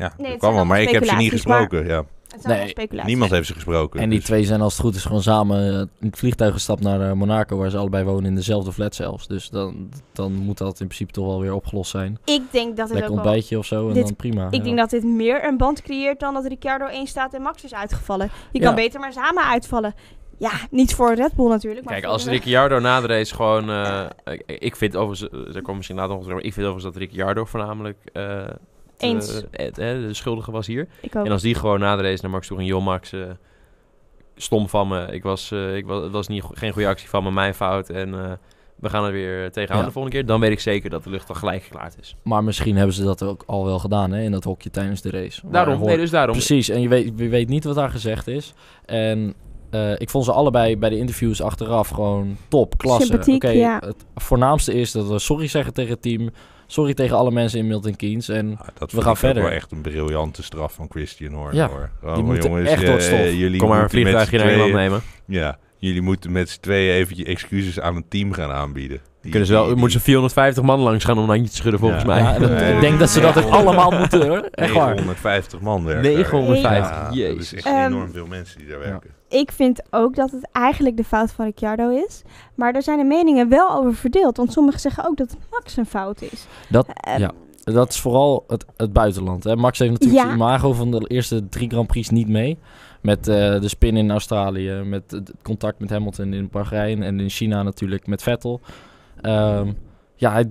[0.01, 1.85] Ja, dat zijn kan wel, maar ik heb ze niet maar- gesproken.
[1.85, 2.03] Ja.
[2.31, 3.03] Het zijn Nee.
[3.05, 3.99] Niemand heeft ze gesproken.
[3.99, 6.53] En die dus- twee zijn als het goed is gewoon samen eh, in het vliegtuig
[6.53, 9.27] gestapt naar eh, Monaco, waar ze allebei wonen in dezelfde flat zelfs.
[9.27, 12.17] Dus dan, dan moet dat in principe toch wel weer opgelost zijn.
[12.25, 13.23] Ik denk dat het Lekker ook wel...
[13.25, 14.45] ontbijtje of zo en Dit- dan prima.
[14.45, 14.63] Ik ja.
[14.63, 17.73] denk dat dit meer een band creëert dan dat Ricciardo 1 staat en Max is
[17.73, 18.29] uitgevallen.
[18.51, 18.65] Je Ja.
[18.65, 19.93] kan beter maar samen uitvallen.
[20.37, 21.85] Ja, niet voor Red Bull natuurlijk.
[21.85, 23.69] Maar Kijk, als Ricciardo na de race gewoon...
[23.69, 25.55] eh, ik- ik vind overigens...
[25.55, 26.37] Er komt misschien later nog terug.
[26.37, 27.97] maar Ik vind overigens dat Ricciardo voornamelijk...
[28.13, 28.39] eh,
[29.01, 29.43] Eens.
[29.51, 30.87] eh, Ed, hè, de schuldige was hier.
[31.01, 31.25] Ik ook.
[31.25, 33.21] En als die gewoon na de race naar Max toe ging, joh Max, eh,
[34.35, 35.05] stom van me.
[35.11, 37.89] Ik was, eh, ik was, het was niet, geen goede actie van me, mijn fout.
[37.89, 38.31] En eh,
[38.75, 39.85] we gaan er weer tegenaan Ja.
[39.85, 40.25] de volgende keer.
[40.25, 42.15] Dan weet ik zeker dat de lucht al gelijk geklaard is.
[42.23, 45.09] Maar misschien hebben ze dat ook al wel gedaan hè, in dat hokje tijdens de
[45.09, 45.41] race.
[45.51, 46.35] Daarom, hoort- nee, dus daarom.
[46.35, 48.53] Precies, en je weet, je weet niet wat daar gezegd is.
[48.85, 49.33] En
[49.69, 53.05] eh, ik vond ze allebei bij de interviews achteraf gewoon top, klasse.
[53.05, 53.81] Sympathiek, Oké, ja.
[53.85, 56.29] Het voornaamste is dat we sorry zeggen tegen het team.
[56.71, 58.29] Sorry tegen alle mensen in Milton Keynes.
[58.29, 59.43] En Nou, dat We vind gaan ik ook verder.
[59.43, 61.55] wel echt een briljante straf van Christian Horner.
[61.55, 61.89] Ja, hoor.
[62.01, 63.19] die Gewoon, moeten jongens, echt het stof.
[63.19, 65.01] jullie Kom maar een moeten met vliegtuigje naar tweeën- nemen.
[65.25, 68.99] Ja, jullie moeten met z'n tweeën even je excuses aan het team gaan aanbieden.
[69.21, 71.55] Die- Kunnen ze wel, die- moeten ze 450 man langs gaan om een handje te
[71.55, 72.07] schudden volgens Ja.
[72.07, 72.19] mij.
[72.21, 74.37] ja, en dat- Nee, ik denk dat ze dat ook allemaal moeten hoor.
[74.51, 74.85] Echt waar.
[74.95, 76.03] 950 man werken.
[76.11, 77.53] 950, Ja, dat is jezus.
[77.53, 79.09] echt Ehm, enorm veel mensen die daar werken.
[79.29, 82.21] Ik vind ook dat het eigenlijk de fout van Ricciardo is.
[82.55, 84.37] Maar daar zijn de meningen wel over verdeeld.
[84.37, 86.45] Want sommigen zeggen ook dat het Max een fout is.
[86.69, 87.31] Dat, Eh, ja.
[87.63, 89.43] Dat is vooral het, het buitenland.
[89.43, 89.55] Hè.
[89.55, 90.25] Max heeft natuurlijk Ja.
[90.27, 92.57] zijn imago van de eerste drie Grand Prix niet mee.
[93.01, 97.29] Met eh, de spin in Australië, met het contact met Hamilton in Bahrein en in
[97.29, 98.59] China natuurlijk met Vettel.
[99.21, 99.71] Ehm,
[100.15, 100.43] ja,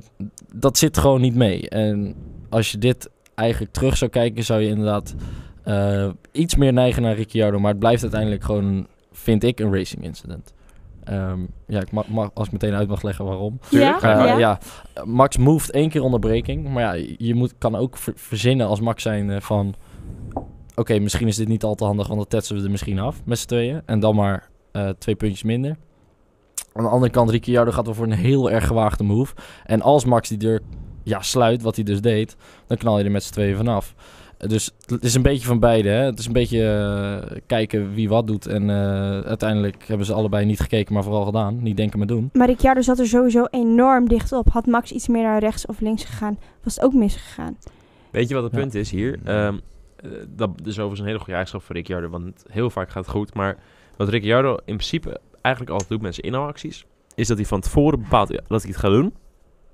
[0.54, 1.68] dat zit gewoon niet mee.
[1.68, 2.14] En
[2.48, 5.14] als je dit eigenlijk terug zou kijken, zou je inderdaad
[5.64, 7.58] eh, iets meer neigen naar Ricciardo.
[7.58, 10.54] Maar het blijft uiteindelijk gewoon, vind ik, een racing incident.
[11.04, 13.58] Ehm, ja, ik mag, mag, als ik meteen uit mag leggen waarom.
[13.68, 14.38] Tuurlijk, Ja, Eh, ja.
[14.38, 14.58] ja.
[15.04, 16.68] Max moved één keer onderbreking.
[16.68, 19.74] Maar ja, je moet, kan ook ver- verzinnen als Max zijn eh, van...
[20.74, 23.20] Oké, misschien is dit niet al te handig, want dan tetsen we er misschien af
[23.24, 23.82] met z'n tweeën.
[23.86, 25.76] En dan maar eh, twee puntjes minder.
[26.72, 29.34] Aan de andere kant, Ricciardo gaat wel voor een heel erg gewaagde move.
[29.64, 30.60] En als Max die deur
[31.02, 32.36] ja, sluit, wat hij dus deed,
[32.66, 33.94] dan knal je er met z'n tweeën vanaf.
[34.38, 35.88] Dus het is een beetje van beide.
[35.88, 36.04] Hè?
[36.04, 36.64] Het is een beetje
[37.30, 38.46] eh, kijken wie wat doet.
[38.46, 41.62] En eh, uiteindelijk hebben ze allebei niet gekeken, maar vooral gedaan.
[41.62, 42.30] Niet denken, maar doen.
[42.32, 44.48] Maar Ricciardo zat er sowieso enorm dicht op.
[44.48, 47.56] Had Max iets meer naar rechts of links gegaan, was het ook misgegaan.
[48.10, 48.58] Weet je wat het Ja.
[48.58, 49.18] punt is hier?
[49.24, 49.58] Ehm,
[49.96, 53.14] eh, dat is overigens een hele goede eigenschap voor Ricciardo, want heel vaak gaat het
[53.14, 53.34] goed.
[53.34, 53.56] Maar
[53.96, 58.02] wat Ricciardo in principe eigenlijk altijd doet met zijn inhaalacties, is dat hij van tevoren
[58.02, 59.14] bepaalt dat hij het gaat doen.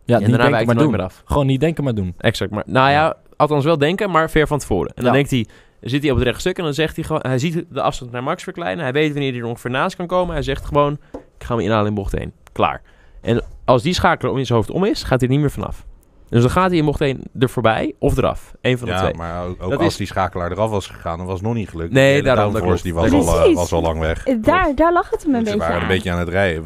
[0.05, 0.91] Ja, en niet daarna denken, maar doen.
[0.91, 1.23] meer af.
[1.25, 2.15] Gewoon niet denken, maar doen.
[2.19, 2.51] Exact.
[2.51, 4.93] Maar, nou ja, althans wel denken, maar ver van tevoren.
[4.95, 5.47] En dan denkt hij,
[5.81, 8.23] zit hij op het rechtstuk en dan zegt hij gewoon, hij ziet de afstand naar
[8.23, 8.85] Max verkleinen.
[8.85, 10.35] Hij weet wanneer hij er ongeveer naast kan komen.
[10.35, 12.33] Hij zegt gewoon, ik ga hem inhalen in bocht 1.
[12.53, 12.83] Klaar.
[13.21, 15.87] En als die schakel om in zijn hoofd om is, gaat hij niet meer vanaf.
[16.29, 18.55] Dus dan gaat hij bocht 1 er voorbij of eraf.
[18.61, 19.15] Eén van de Ja, twee.
[19.15, 21.93] maar ook, als is- die schakelaar eraf was gegaan, dan was het nog niet gelukt.
[21.93, 24.27] Nee, daarom, dat downforce, die was al, eh, was al lang weg.
[24.27, 25.91] Eh, Daar, daar lag het hem een Dus ze beetje waren aan.
[25.91, 26.65] een beetje aan het rijden.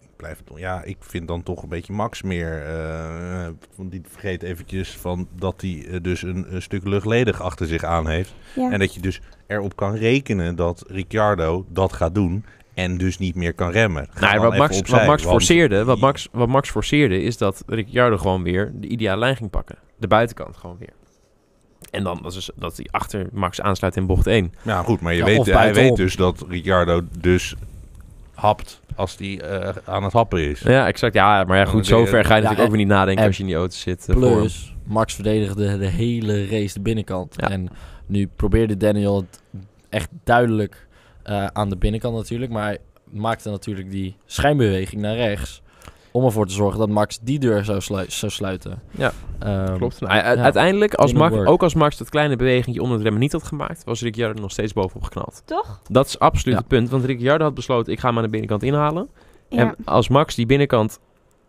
[0.00, 2.62] Ik blijf het, ja, ik vind dan toch een beetje Max meer.
[2.66, 7.84] eh, want die vergeet eventjes van dat hij dus een, een stuk luchtledig achter zich
[7.84, 8.34] aan heeft.
[8.54, 8.70] Ja.
[8.70, 12.44] En dat je dus erop kan rekenen dat Ricciardo dat gaat doen.
[12.78, 14.08] En dus niet meer kan remmen.
[14.20, 17.62] Nou, wat Max, opzij, wat Max want- forceerde, wat Max, wat Max forceerde, is dat
[17.66, 19.76] Ricciardo gewoon weer de ideale lijn ging pakken.
[19.96, 20.92] De buitenkant gewoon weer.
[21.90, 24.52] En dan dat is dat hij achter Max aansluit in bocht 1.
[24.62, 27.54] Ja, goed, maar je Ja, weet, hij weet dus dat Ricciardo dus
[28.34, 30.60] hapt als hij eh, aan het happen is.
[30.60, 31.14] Ja, exact.
[31.14, 33.36] Ja, maar ja, goed, zover ga je Ja, natuurlijk ook weer niet nadenken en als
[33.36, 34.08] je in die auto zit.
[34.08, 34.36] eh, voor.
[34.36, 37.34] Plus, Max verdedigde de hele race de binnenkant.
[37.36, 37.50] Ja.
[37.50, 37.68] En
[38.06, 39.42] nu probeerde Daniel het
[39.88, 40.86] echt duidelijk
[41.28, 42.50] eh, aan de binnenkant natuurlijk.
[42.52, 42.78] Maar hij
[43.10, 45.62] maakte natuurlijk die schijnbeweging naar rechts.
[46.10, 48.82] Om ervoor te zorgen dat Max die deur zou, slu- zou sluiten.
[48.90, 50.00] Ja, Ehm, Klopt.
[50.00, 50.22] Nou, ja.
[50.22, 53.84] Uiteindelijk, als Max, ook als Max dat kleine bewegingje onder het remmen niet had gemaakt,
[53.84, 55.42] was Ricciardo nog steeds bovenop geknald.
[55.44, 55.80] Toch?
[55.90, 56.60] Dat is absoluut Ja.
[56.60, 59.08] het punt, want Ricciardo had besloten, ik ga hem aan de binnenkant inhalen.
[59.48, 59.58] Ja.
[59.58, 60.98] En als Max die binnenkant...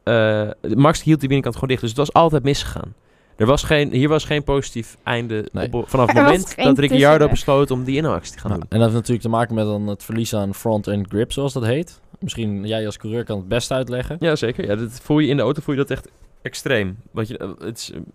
[0.03, 2.93] eh, Max hield die binnenkant gewoon dicht, dus het was altijd misgegaan.
[3.39, 5.73] Er was geen, hier was geen positief einde Nee.
[5.73, 8.69] op, vanaf het moment dat Ricciardo besloot om die inhaalactie te gaan nou, doen.
[8.69, 11.65] en dat heeft natuurlijk te maken met dan het verlies aan front-end grip, zoals dat
[11.65, 12.01] heet.
[12.19, 14.17] Misschien jij als coureur kan het best uitleggen.
[14.19, 14.65] Ja, zeker.
[14.65, 16.09] Ja, dat voel je in de auto voel je dat echt
[16.41, 16.97] extreem.
[17.11, 18.05] Want je, eh, het is een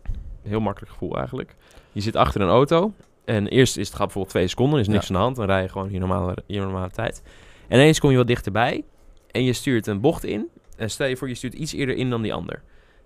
[0.43, 1.55] heel makkelijk gevoel eigenlijk.
[1.93, 2.93] Je zit achter een auto
[3.25, 5.15] en eerst is het gaat bijvoorbeeld twee seconden, is niks Ja.
[5.15, 7.23] aan de hand, dan rij je gewoon je normale, je normale tijd.
[7.69, 8.85] En ineens kom je wat dichterbij
[9.31, 10.49] en je stuurt een bocht in.
[10.77, 12.63] En stel je voor, je stuurt iets eerder in dan die ander.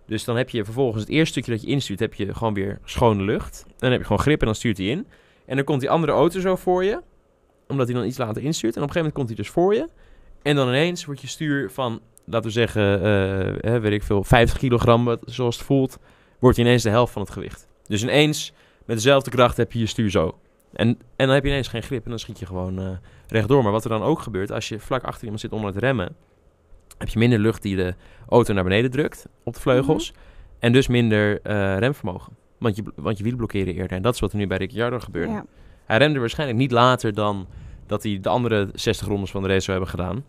[0.09, 2.79] Dus dan heb je vervolgens het eerste stukje dat je instuurt, heb je gewoon weer
[2.85, 3.65] schone lucht.
[3.77, 5.07] Dan heb je gewoon grip en dan stuurt hij in.
[5.47, 7.01] En dan komt die andere auto zo voor je,
[7.67, 8.77] omdat hij dan iets later instuurt.
[8.77, 9.89] En op een gegeven moment komt hij dus voor je.
[10.43, 14.25] En dan ineens wordt je stuur van, laten we zeggen, eh, hè, weet ik veel,
[14.25, 15.99] 50 kilogram, zoals het voelt,
[16.39, 17.69] wordt ineens de helft van het gewicht.
[17.87, 18.53] Dus ineens,
[18.85, 20.39] met dezelfde kracht, heb je je stuur zo.
[20.73, 22.89] En, en dan heb je ineens geen grip en dan schiet je gewoon eh,
[23.27, 23.63] rechtdoor.
[23.63, 26.17] Maar wat er dan ook gebeurt, als je vlak achter iemand zit onder het remmen,
[26.99, 27.95] heb je minder lucht die de
[28.29, 30.15] auto naar beneden drukt op de vleugels.
[30.59, 32.33] En dus minder eh, remvermogen.
[32.59, 33.97] Want je, want je wielen blokkeren eerder.
[33.97, 35.33] En dat is wat er nu bij Ricciardo gebeurde.
[35.33, 35.45] Ja.
[35.85, 37.47] Hij remde waarschijnlijk niet later dan
[37.87, 40.25] dat hij de andere 60 rondes van de race zou hebben gedaan.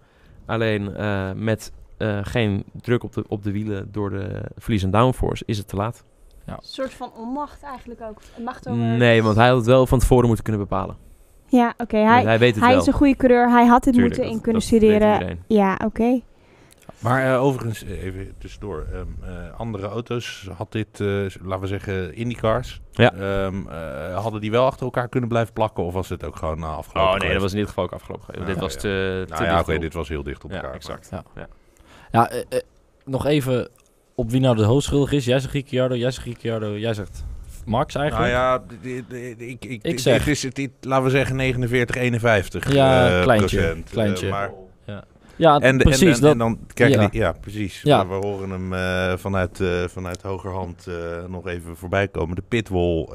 [0.45, 4.91] Alleen eh, met eh, geen druk op de, op de wielen door de verlies en
[4.91, 6.03] downforce is het te laat.
[6.45, 8.21] Een soort van onmacht eigenlijk ook.
[8.43, 8.81] Macht over...
[8.81, 10.95] Nee, want hij had het wel van tevoren moeten kunnen bepalen.
[11.47, 11.97] Ja, oké.
[11.97, 12.81] Hij, Hij, hij weet het hij wel.
[12.81, 13.49] is een goede coureur.
[13.49, 15.39] Hij had dit Tuurlijk, moeten in kunnen dat studeren.
[15.47, 16.21] Ja, oké.
[16.99, 18.85] Maar eh, overigens, eh, even tussendoor.
[18.93, 21.07] ehm, eh, andere auto's had dit, eh,
[21.41, 22.81] laten we zeggen, IndyCars.
[22.91, 23.13] Ja.
[23.13, 25.83] Ehm, eh, hadden die wel achter elkaar kunnen blijven plakken?
[25.83, 27.13] Of was het ook gewoon uh, afgelopen?
[27.13, 28.39] Oh nee, dat was in dit geval ook afgelopen.
[28.39, 28.79] Ja, dit was ja.
[28.79, 30.73] te, te Nou ja, dicht oké, dit was heel dicht op Ja, elkaar.
[30.73, 31.07] exact.
[31.11, 31.23] Ja.
[31.35, 31.47] Ja.
[32.11, 32.31] Ja,
[33.05, 33.69] nog even
[34.15, 35.25] op wie nou de hoofdschuldig is.
[35.25, 37.25] Jij zegt Ricciardo, jij zegt Ricciardo, jij zegt
[37.65, 38.33] Max Nou eigenlijk.
[38.33, 41.95] ja, d- d- ik, ik, Ik zeg- dit is het, dit- laten we zeggen 49,
[41.95, 43.89] 51 Ja, eh, kleintje, procent.
[43.89, 44.29] Kleintje.
[44.29, 44.51] maar,
[45.39, 46.01] Ja, en, precies.
[46.01, 46.57] en, en, dat, en dan
[46.89, 47.07] ja.
[47.07, 47.81] die- ja, precies.
[47.81, 48.07] Ja.
[48.07, 50.95] We, we horen hem eh, vanuit, eh, vanuit hogerhand eh,
[51.27, 52.35] nog even voorbij komen.
[52.35, 53.07] De pitwall,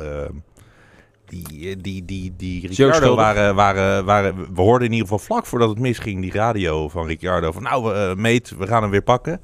[1.27, 4.55] die, die, die, die Ricciardo waren, waren, waren...
[4.55, 7.53] We hoorden in ieder geval vlak voordat het misging, die radio van Ricciardo.
[7.53, 9.41] Van nou, meet, we gaan hem weer pakken.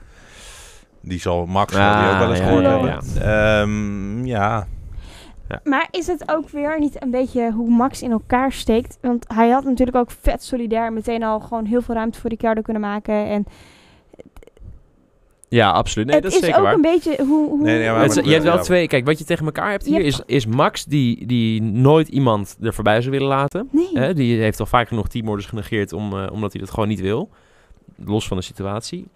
[1.03, 3.01] Die zal Max die ook wel eens gehoord hebben.
[3.15, 3.61] ja.
[3.61, 4.67] Ehm, ja,
[5.65, 8.99] Maar is het ook weer niet een beetje hoe Max in elkaar steekt?
[9.01, 12.61] Want hij had natuurlijk ook vet solidair meteen al gewoon heel veel ruimte voor Ricciardo
[12.63, 13.15] kunnen maken.
[13.27, 13.45] En
[15.49, 16.07] Ja, absoluut.
[16.07, 16.75] Nee, het dat is is zeker ook waar.
[16.75, 17.49] een beetje hoe...
[17.49, 18.87] hoe Nee, nee, maar- Het is- je hebt wel twee.
[18.89, 22.57] Kijk, wat je tegen elkaar hebt hier hebt is, is Max die, die nooit iemand
[22.63, 23.69] er voorbij zou willen laten.
[23.73, 24.15] Nee.
[24.15, 27.29] Die heeft al vaak genoeg teamorders genegeerd om, eh, omdat hij dat gewoon niet wil.
[28.05, 29.07] Los van de situatie.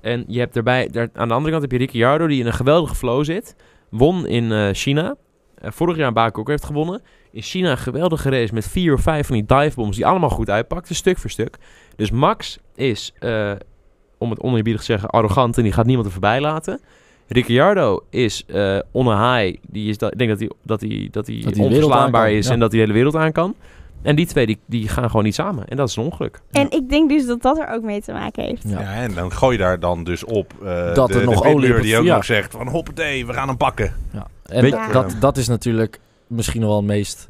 [0.00, 2.52] En je hebt daarbij, daar, aan de andere kant heb je Ricciardo die in een
[2.52, 3.56] geweldige flow zit.
[3.88, 5.16] Won in eh, China.
[5.60, 7.02] Eh, vorig jaar in Baku ook heeft gewonnen.
[7.32, 10.50] In China een geweldige race met vier of vijf van die divebombs die allemaal goed
[10.50, 11.56] uitpakten, stuk voor stuk.
[11.96, 13.52] Dus Max is, eh,
[14.18, 16.80] om het oneerbiedig te zeggen, arrogant en die gaat niemand er voorbij laten.
[17.28, 19.56] Ricciardo is eh on a high.
[19.68, 22.52] Die is dat, ik denk dat hij, dat hij, dat hij onverslaanbaar is ja.
[22.52, 23.54] en dat hij de hele wereld aan kan.
[24.02, 25.68] En die twee die, die gaan gewoon niet samen.
[25.68, 26.40] En dat is een ongeluk.
[26.50, 28.62] En ik denk dus dat dat er ook mee te maken heeft.
[28.66, 28.80] Ja.
[28.80, 31.48] Ja, en dan gooi je daar dan dus op eh, Dat de, er nog de
[31.48, 32.14] olie die het- ook ja.
[32.14, 33.94] nog zegt van hoppatee, we gaan hem pakken.
[34.12, 34.26] Ja.
[34.50, 34.92] En Weet- Ja.
[34.92, 37.28] dat, dat is natuurlijk misschien nog wel het meest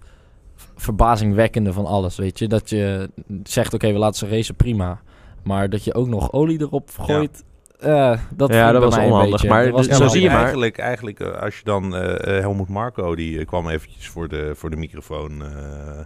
[0.76, 2.48] verbazingwekkende van alles, weet je.
[2.48, 3.10] Dat je
[3.42, 5.00] zegt, oké, we laten ze racen, prima.
[5.42, 7.44] Maar dat je ook nog olie erop gooit,
[7.78, 10.08] eh, dat Ja, dat bij was mij een onhandig, beetje- maar dat was dus- niet
[10.08, 10.32] zo zie je handig.
[10.54, 10.62] maar.
[10.62, 14.28] Eigenlijk, eigenlijk eh, als je dan eh, eh, Helmoet Marco, die eh, kwam eventjes voor
[14.28, 15.42] de, voor de microfoon.
[15.42, 15.98] eh,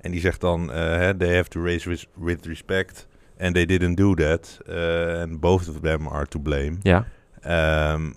[0.00, 3.06] en die zegt dan, eh, hè, they have to race with, with respect.
[3.40, 4.58] And they didn't do that.
[4.66, 6.72] eh, and both of them are to blame.
[6.82, 7.06] Ja.
[7.40, 8.12] Ehm, eh,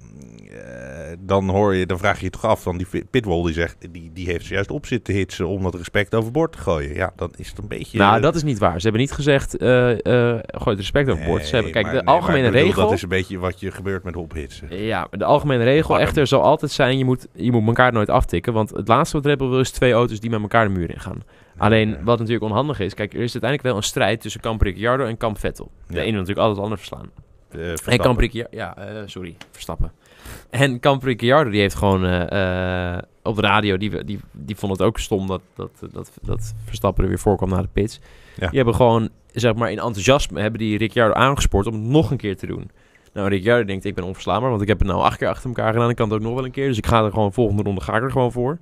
[1.19, 3.77] dan hoor je, dan vraag je je toch af, dan die Pi- Pitwall die zegt,
[3.91, 6.93] die, die heeft zojuist op zitten hitsen om dat respect overboord te gooien.
[6.93, 7.97] Ja, dan is het een beetje...
[7.97, 8.75] Nou, dat is niet waar.
[8.77, 11.45] Ze hebben niet gezegd, eh eh gooi het respect overboord.
[11.45, 12.81] Ze hebben, kijk, maar- de nee, algemene bedoel, regel...
[12.83, 14.83] Dat is een beetje wat je gebeurt met ophitsen.
[14.83, 18.53] Ja, de algemene regel echter zal altijd zijn, je moet, je moet elkaar nooit aftikken.
[18.53, 20.89] Want het laatste wat Red Bull wil is twee auto's die met elkaar de muur
[20.89, 21.23] ingaan.
[21.57, 22.03] Alleen, Ja.
[22.03, 25.17] wat natuurlijk onhandig is, kijk, er is uiteindelijk wel een strijd tussen Camp Ricciardo en
[25.17, 25.71] Camp Vettel.
[25.87, 25.99] De Ja.
[25.99, 27.09] ene wil natuurlijk altijd de ander verslaan.
[27.51, 27.99] Eh, En.
[27.99, 29.91] Camp Ricciardo, ja, eh, sorry, Verstappen.
[30.49, 34.71] En Camp Ricciardo, die heeft gewoon eh, eh, op de radio, die, die, die vond
[34.71, 37.99] het ook stom dat, dat, dat, dat Verstappen er weer voorkwam na de pits.
[38.35, 38.47] Ja.
[38.47, 42.17] Die hebben gewoon, zeg maar, in enthousiasme hebben die Ricciardo aangespoord om het nog een
[42.17, 42.71] keer te doen.
[43.13, 45.73] Nou, Ricciardo denkt, ik ben onverslaanbaar, want ik heb het nou acht keer achter elkaar
[45.73, 45.89] gedaan.
[45.89, 47.81] Ik kan het ook nog wel een keer, dus ik ga er gewoon volgende ronde
[47.81, 48.57] ga ik er gewoon voor.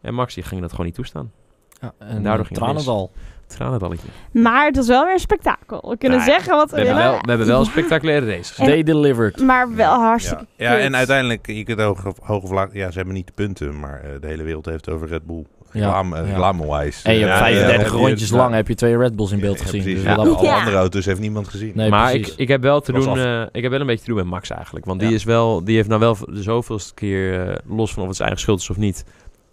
[0.00, 1.32] En Max, die ging dat gewoon niet toestaan.
[1.80, 3.10] Ja, en daardoor daardoor ging het
[3.56, 4.08] Tranendalletje.
[4.32, 5.90] Maar het was wel weer een spektakel.
[5.90, 7.12] We kunnen Nou ja, zeggen wat we, We hebben willen.
[7.12, 8.66] wel, we hebben wel een Ja, spectaculaire race gezien.
[8.66, 9.40] They delivered.
[9.40, 13.26] Maar wel hartstikke Ja, en uiteindelijk, je kunt hoge, hoge vlak, ja, ze hebben niet
[13.26, 15.44] de punten, maar eh, de hele wereld heeft over Red Bull.
[15.72, 16.22] Ja, Reclame, ja.
[16.22, 17.04] reclame-wise.
[17.08, 19.58] En je hebt Ja, 35 ja, rondjes lang heb je twee Red Bulls in beeld
[19.58, 19.80] ja, gezien.
[19.82, 19.98] precies.
[20.02, 20.58] Dus Ja, Alle Ja.
[20.58, 21.72] andere auto's heeft niemand gezien.
[21.74, 23.18] Nee, maar ik, ik heb wel te doen.
[23.18, 24.84] eh, ik heb wel een beetje te doen met Max eigenlijk.
[24.86, 25.64] Want die is wel.
[25.64, 27.48] Die heeft nou wel de zoveelste keer.
[27.48, 29.04] eh, los van of het zijn eigen schuld is of niet.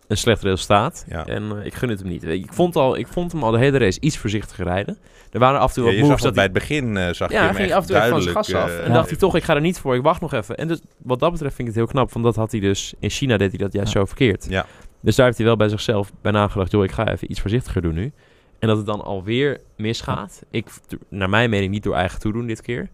[0.08, 1.06] Een slecht resultaat.
[1.10, 1.26] Ja.
[1.26, 2.24] En eh, ik gun het hem niet.
[2.24, 4.98] Ik vond, al, ik vond hem al de hele race iets voorzichtiger rijden.
[5.32, 6.54] Er waren af en toe Ja, wat je zag moves dat bij hij.
[6.54, 8.36] het begin eh, zag je Ja, hem hij ging echt af en toe van zijn
[8.36, 8.70] gas af.
[8.70, 9.96] eh, en dacht hij toch, ik ga er niet voor.
[9.96, 10.58] Ik wacht nog even.
[10.58, 12.12] En dus, wat dat betreft vind ik het heel knap.
[12.14, 12.94] Want dat had hij dus.
[13.00, 14.00] In China deed hij dat juist Ja.
[14.00, 14.46] zo verkeerd.
[14.50, 14.66] Ja.
[15.02, 16.72] Dus daar heeft hij wel bij zichzelf bij nagedacht.
[16.72, 18.12] Joh, ik ga even iets voorzichtiger doen nu.
[18.60, 20.42] En dat het dan alweer misgaat.
[20.52, 20.68] Ik,
[21.10, 22.90] naar mijn mening niet door eigen toedoen dit keer.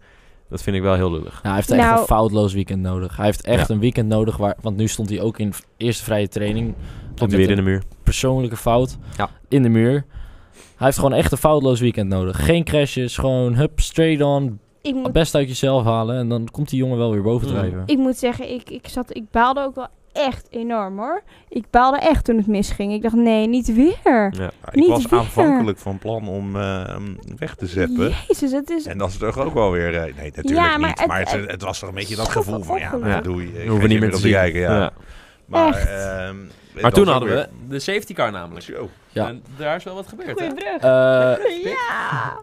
[0.52, 1.32] Dat vind ik wel heel lullig.
[1.42, 3.16] Ja, hij heeft echt Nou- een foutloos weekend nodig.
[3.16, 3.74] Hij heeft echt Ja.
[3.74, 6.74] een weekend nodig, waar, want nu stond hij ook in eerste vrije training.
[7.08, 7.82] Tot met hij weer in de muur.
[8.02, 9.28] persoonlijke fout Ja.
[9.48, 10.04] in de muur.
[10.76, 12.44] Hij heeft gewoon echt een foutloos weekend nodig.
[12.44, 16.16] Geen crashes, gewoon hup, straight on, ik, moet, best uit jezelf halen.
[16.16, 17.54] En dan komt die jongen wel weer boven Mm.
[17.54, 17.82] drijven.
[17.86, 21.22] ik moet zeggen, ik, ik, zat, ik baalde ook wel echt enorm hoor.
[21.48, 22.92] Ik baalde echt toen het misging.
[22.92, 23.96] Ik dacht, nee, niet weer.
[24.38, 24.50] Ja.
[24.70, 25.18] Ik Niet was weer.
[25.18, 28.12] aanvankelijk van plan om eh, hem weg te zeppen.
[28.28, 28.86] Jezus, het is...
[28.86, 29.94] En dat is toch ook wel weer...
[29.94, 30.98] eh, nee, natuurlijk Ja, maar niet.
[30.98, 32.78] het- maar het, het- het was toch een beetje dat gevoel van...
[32.78, 33.04] Ja, ongeluk.
[33.04, 33.46] nou, doei.
[33.46, 34.32] Ik ga hoeven we niet meer te zien.
[34.32, 34.60] kijken.
[34.60, 34.76] Ja.
[34.78, 34.92] Ja.
[35.46, 35.88] Maar, Echt.
[35.88, 36.36] ehm,
[36.82, 38.64] Maar toen hadden weer- we de safety car namelijk.
[38.64, 38.88] Zo.
[39.08, 39.28] Ja.
[39.28, 40.30] En daar is wel wat gebeurd?
[40.32, 40.76] Goeie brug.
[40.80, 42.38] Eh, ja.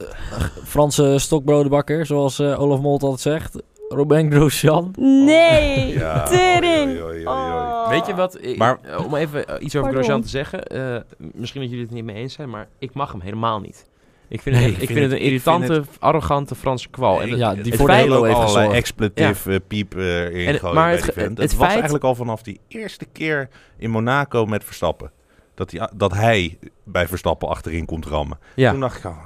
[0.64, 3.56] Franse stokbrodenbakker, zoals eh, Olaf Molt altijd zegt.
[3.96, 4.94] Robin Grosjean.
[4.98, 6.90] Nee, Ja, tering.
[6.90, 7.28] oei, oei, oei, oei.
[7.28, 7.90] Oh.
[7.90, 8.38] Weet je wat?
[8.44, 9.94] ik- Maar- eh, om even eh, iets over Pardon.
[9.94, 10.64] Grosjean te zeggen.
[10.68, 11.02] eh,
[11.34, 13.88] misschien dat jullie het niet mee eens zijn, maar ik mag hem helemaal niet.
[14.28, 17.22] Ik vind, Nee, het, ik vind vind het- een irritante, arrogante Franse kwal.
[17.22, 18.74] En het- Ja, die voor heeft allerlei gezorgd.
[18.74, 21.72] expletive eh, piep eh erin En- gooien maar bij het die het Het, was feit-
[21.72, 25.12] eigenlijk al vanaf die eerste keer in Monaco met Verstappen.
[25.56, 28.38] Dat, hij dat hij bij Verstappen achterin komt rammen.
[28.56, 29.18] ja, Toen dacht ik, oh,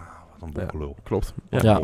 [0.51, 0.95] bokkelul.
[1.03, 1.34] klopt.
[1.49, 1.79] Ja.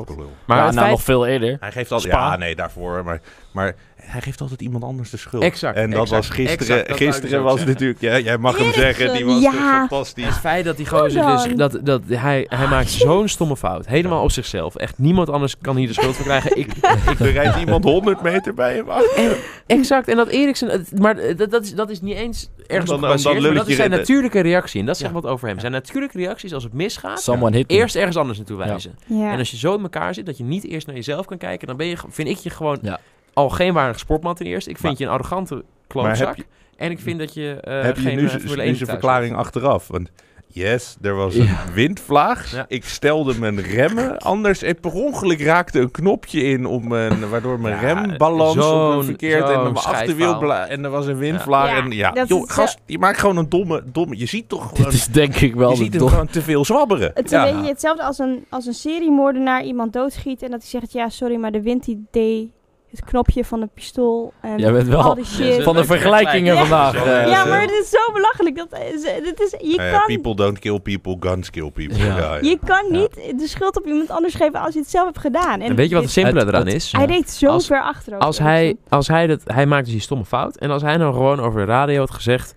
[0.46, 1.58] Maar ja, nou, nog veel eerder.
[1.60, 2.32] Hij geeft altijd, Spa.
[2.32, 3.04] ja nee, daarvoor.
[3.04, 3.22] Maar,
[3.54, 3.76] maar
[4.12, 5.44] hij geeft altijd iemand anders de schuld.
[5.44, 6.60] Exact, En dat exact, was gisteren.
[6.60, 7.72] exact, dat dus gisteren was zeggen.
[7.72, 9.52] natuurlijk, ja, jij mag hem zeggen, die was ja.
[9.52, 10.26] fantastisch.
[10.26, 13.88] Het feit dat die gozer dus, dat, dat hij, hij maakt zo'n stomme fout.
[13.88, 14.76] Helemaal op zichzelf.
[14.76, 16.58] Echt niemand anders kan hier de schuld van krijgen.
[16.58, 19.18] Ik, ik, Er rijdt iemand 100 meter bij hem af.
[19.66, 20.08] exact.
[20.08, 23.24] En dat Eriksen, maar eh, dat, dat, is, dat is niet eens ergens Dan- gebaseerd.
[23.24, 24.80] dan maar lul dat is zijn natuurlijke reactie.
[24.80, 25.22] En dat zegt Ja.
[25.22, 25.60] wat over hem.
[25.60, 27.76] Zijn natuurlijke reacties als het misgaat, Someone hit me.
[27.76, 28.66] eerst ergens anders naartoe Ja.
[28.68, 28.96] wijzen.
[29.06, 29.32] Ja.
[29.32, 31.68] En als je zo in elkaar zit, dat je niet eerst naar jezelf kan kijken,
[31.68, 33.00] dan ben je, vind ik je gewoon Ja.
[33.34, 34.70] Al geen waardig sportman ten eerste.
[34.70, 36.36] Ik vind Maar- je een arrogante klootzak.
[36.36, 36.46] je-
[36.78, 38.78] En ik vind dat je eh heb je geen nu, eh, Formule nu 1 zijn
[38.78, 39.88] thuis verklaring achteraf?
[39.88, 40.10] Want
[40.48, 41.64] yes, er was een Ja.
[41.74, 42.52] windvlaag.
[42.52, 42.66] Ja.
[42.68, 44.18] Ik stelde mijn remmen.
[44.18, 49.04] Anders, eh, per ongeluk raakte een knopje in om mijn, waardoor mijn Ja, rembalans een
[49.04, 51.70] verkeerd en mijn achterwiel en er was een windvlaag.
[51.70, 51.78] Ja.
[51.84, 54.18] En ja, joh, eh, gast, je maakt gewoon een domme, domme.
[54.18, 56.42] Je ziet toch Dit gewoon, is denk ik wel je de ziet hem gewoon te
[56.42, 57.12] veel zwabberen.
[57.14, 60.70] Het is een beetje hetzelfde als een, als een seriemoordenaar iemand doodschiet en dat hij
[60.70, 62.48] zegt, ja sorry, maar de wind die deed
[62.92, 65.64] het knopje van de pistool en Jij bent wel al die shit.
[65.64, 66.60] van de vergelijkingen Ja.
[66.60, 66.94] vandaag.
[67.06, 67.22] Ja.
[67.22, 67.30] eh.
[67.30, 68.56] Ja, maar het is zo belachelijk.
[68.56, 71.98] Dat, is, dit is, je, Eh, kan, people don't kill people, guns kill people.
[71.98, 72.06] Ja.
[72.06, 72.40] Ja, ja.
[72.42, 73.00] je kan Ja.
[73.00, 75.62] niet de schuld op iemand anders geven als je het zelf hebt gedaan.
[75.62, 76.92] En weet je wat het simpele Het- eraan het- is?
[76.92, 78.26] Hij reed zo Als- ver achterover.
[78.26, 80.58] Als hij, als hij, dat, hij maakt dus die stomme fout.
[80.58, 82.56] En als hij nou gewoon over de radio had gezegd...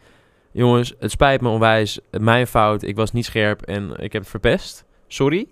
[0.54, 1.98] Jongens, het spijt me onwijs.
[2.10, 2.82] Mijn fout.
[2.82, 4.84] Ik was niet scherp en ik heb het verpest.
[5.08, 5.46] Sorry.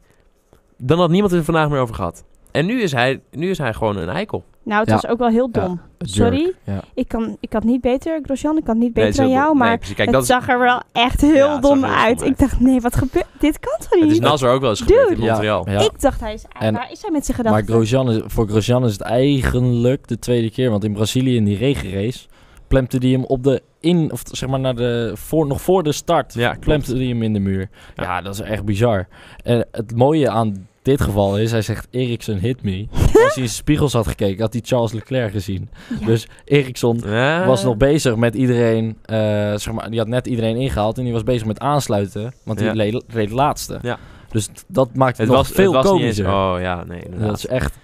[0.77, 2.25] Dan had niemand het er vandaag meer over gehad.
[2.51, 4.45] En nu is hij, nu is hij gewoon een eikel.
[4.65, 4.95] Nou, het Ja.
[4.95, 5.81] was ook wel heel dom.
[5.99, 6.81] Sorry, Ja.
[6.95, 9.77] ik kan, ik kan niet beter, Grosjean, ik kan niet beter dan jou, maar Nee,
[9.77, 9.95] precies.
[9.97, 12.23] Kijk, het dat is, zag er wel echt heel dom heel uit.
[12.23, 13.27] Ik dacht, nee, wat gebeurt?
[13.39, 14.21] Dit kan toch het is niet?
[14.23, 15.27] Nasser ook wel eens gebeurd in Dude.
[15.27, 15.71] Montreal.
[15.71, 15.81] Ja.
[15.81, 17.75] Ik dacht, hij is, En- waar is hij met zijn Maar gedachten?
[17.75, 20.71] Grosjean is, voor Grosjean is het eigenlijk de tweede keer.
[20.71, 22.27] Want in Brazilië in die regenrace
[22.69, 25.93] plempte hij hem op de in, of zeg maar naar de, voor, nog voor de
[25.93, 27.69] start, Ja, plempte hij hem in de muur.
[27.97, 28.03] Ja.
[28.03, 28.21] Ja.
[28.21, 29.09] dat is echt bizar.
[29.43, 32.87] En het mooie aan dit geval is, hij zegt Ericsson hit me.
[33.25, 35.69] Als hij in zijn spiegels had gekeken, had hij Charles Leclerc gezien.
[36.01, 36.07] Ja.
[36.07, 37.47] Dus Ericsson Ja.
[37.47, 39.17] was nog bezig met iedereen, eh,
[39.55, 42.67] zeg maar, die had net iedereen ingehaald en die was bezig met aansluiten, want die
[42.67, 42.73] Ja.
[42.73, 43.79] reed, reed laatste.
[43.83, 43.99] Ja.
[44.31, 46.55] Dus dat maakt het, Het nog was, veel het was niet eens, komischer.
[46.55, 47.03] Oh ja, nee.
[47.03, 47.29] inderdaad.
[47.29, 47.79] dat is echt,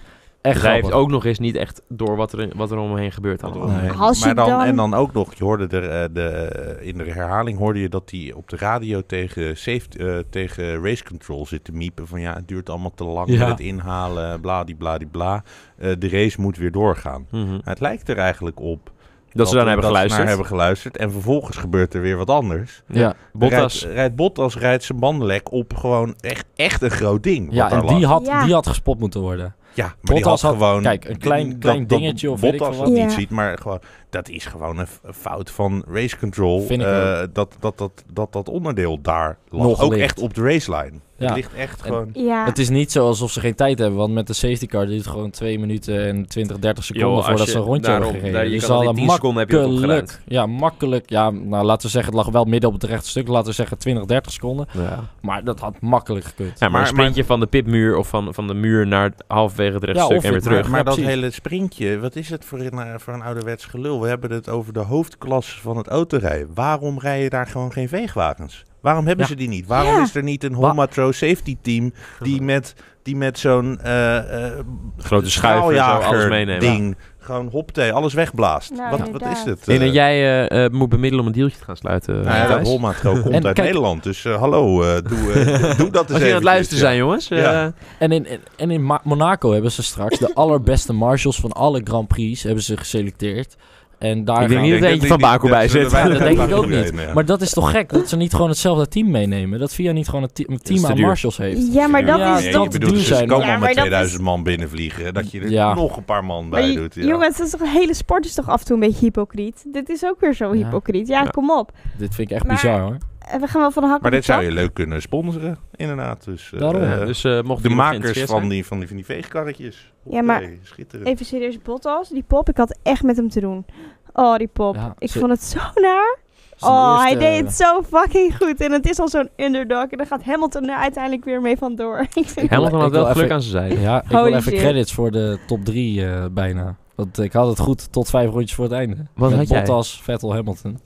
[0.46, 2.98] echt hij heeft ook nog eens niet echt door wat er, wat er om hem
[2.98, 3.68] heen gebeurt allemaal.
[3.68, 3.90] Nee.
[3.90, 6.98] Als je maar dan, dan- En dan ook nog, je hoorde er, eh, de, in
[6.98, 11.46] de herhaling hoorde je dat hij op de radio tegen, safety, eh, tegen race control
[11.46, 12.06] zit te miepen.
[12.06, 13.38] Van ja, het duurt allemaal te lang Ja.
[13.38, 15.42] met het inhalen, bladibladibla.
[15.78, 17.26] Eh de race moet weer doorgaan.
[17.30, 17.58] Mhm.
[17.64, 18.90] Het lijkt er eigenlijk op
[19.32, 20.18] Dat, ze dan hebben dat ze geluisterd.
[20.20, 20.96] naar hebben geluisterd.
[20.96, 22.82] En vervolgens gebeurt er weer wat anders.
[22.88, 23.80] Ja, Bottas.
[23.82, 27.48] Rijdt, rijdt Bottas rijdt zijn bandenlek op gewoon echt, echt een groot ding.
[27.50, 28.44] ja en die had, Ja.
[28.44, 29.54] die had gespot moeten worden.
[29.76, 30.82] Ja, maar Bottas die had- had gewoon...
[30.82, 33.02] kijk, een klein- klein dat dingetje of weet ik Bottas veel dat wat.
[33.02, 33.80] niet ziet, maar gewoon...
[34.10, 36.60] Dat is gewoon een fout van race control.
[36.66, 39.62] Vind ik eh, dat, dat, dat, dat dat onderdeel daar lag.
[39.66, 40.02] Nog ook ligt.
[40.02, 40.92] echt op de raceline.
[41.18, 41.26] Ja.
[41.26, 42.10] Het ligt echt En- gewoon...
[42.12, 44.86] Ja, Het is niet zo alsof ze geen tijd hebben, want met de safety car
[44.86, 48.02] duurt het gewoon 2 minuten en 20, 30 seconden voordat je ze een rondje daarom-
[48.02, 48.40] hebben gereden.
[48.40, 50.20] daar- je dus kan al in hadden 10 seconden heb je opgeruimd.
[50.26, 53.28] ja, makkelijk, ja, nou laten we zeggen, het lag wel midden op het rechte stuk,
[53.28, 54.66] laten we zeggen 20, 30 seconden.
[54.72, 55.04] Ja.
[55.20, 56.48] Maar dat had makkelijk gekund.
[56.50, 59.74] Ja, maar, Maar- een sprintje van de pitmuur of van, van de muur naar halverwege
[59.74, 60.60] het Ja, rechtstuk of en weer het- terug.
[60.62, 63.64] Maar, maar Ja, dat hele sprintje, wat is het voor een, eh, voor een ouderwets
[63.64, 63.95] gelul?
[64.00, 66.48] We hebben het over de hoofdklasse van het autorijden.
[66.54, 68.64] Waarom rijden daar gewoon geen veegwagens?
[68.80, 69.30] Waarom hebben Ja.
[69.30, 69.66] ze die niet?
[69.66, 70.02] Waarom Ja.
[70.02, 74.52] is er niet een Holmatro safety team die met, die met zo'n eh, eh,
[74.98, 76.60] Grote zo alles meenemen.
[76.60, 78.70] ding gewoon hopte, alles wegblaast?
[78.72, 79.58] Nou, wat, wat is het?
[79.58, 79.86] Ik denk eh?
[79.86, 82.14] dat jij moet bemiddelen om een dealtje te gaan sluiten.
[82.14, 82.62] Nou ja.
[82.62, 86.12] Holmatro komt En uit kijk- Nederland, dus eh, hallo, eh, doe, eh, doe dat eens
[86.12, 86.86] Als je aan het luisteren ja.
[86.88, 87.28] zijn, jongens.
[87.28, 87.72] Ja.
[87.98, 92.42] En in, en- in Monaco hebben ze straks de allerbeste marshals van alle Grand Prix
[92.42, 93.56] hebben ze geselecteerd.
[93.98, 95.90] En daar Ik denk niet dat er eentje van Baku bij zit.
[95.90, 97.14] Ja, dat denk ik ook niet.
[97.14, 99.58] Maar dat is toch gek dat ze niet gewoon hetzelfde team meenemen?
[99.58, 101.72] Dat VIA niet gewoon een, te- een is team te aan marshals heeft?
[101.72, 102.68] ja, maar dat Ja, is dat toch...
[102.68, 103.28] bedoel, duur ze zijn.
[103.28, 105.14] komen Ja, al maar met dat 2000 man binnenvliegen.
[105.14, 105.74] Dat je er Ja.
[105.74, 106.94] nog een paar man bij doet.
[106.94, 107.02] Ja.
[107.06, 109.64] Jongens, dat is toch, de hele sport is toch af en toe een beetje hypocriet?
[109.72, 110.64] Dit is ook weer zo Ja.
[110.64, 111.08] hypocriet.
[111.08, 111.30] Ja, Ja.
[111.30, 111.70] kom op.
[111.98, 112.96] Dit vind ik echt Maar- bizar hoor.
[113.26, 116.24] En we gaan wel van de hak Maar dit zou je leuk kunnen sponsoren, inderdaad.
[116.24, 116.82] Dus, eh, Daarom.
[116.82, 118.48] eh, Ja, dus eh mocht de makers van zijn.
[118.48, 119.92] die, van, die, van die veegkarretjes.
[120.10, 121.08] Ja, maar- schitterend.
[121.08, 123.66] Even serieus, Bottas, die pop, ik had echt met hem te doen.
[124.12, 124.74] Oh, die pop.
[124.74, 126.18] Ja, ik ze- vond het zo naar.
[126.56, 128.60] Zijn Oh, hij deed het zo fucking goed.
[128.60, 129.86] En het is al zo'n underdog.
[129.90, 131.98] En dan gaat Hamilton er uiteindelijk weer mee vandoor.
[132.14, 133.80] Ik vind Hamilton had wel geluk even- aan zijn zijde.
[133.82, 134.60] Ja, ik Holy wil even shit.
[134.60, 136.76] credits voor de top 3 bijna.
[136.94, 138.96] Want ik had het goed tot vijf rondjes voor het einde.
[139.14, 139.58] Wat Met had jij?
[139.58, 140.78] Bottas, Vettel, Hamilton.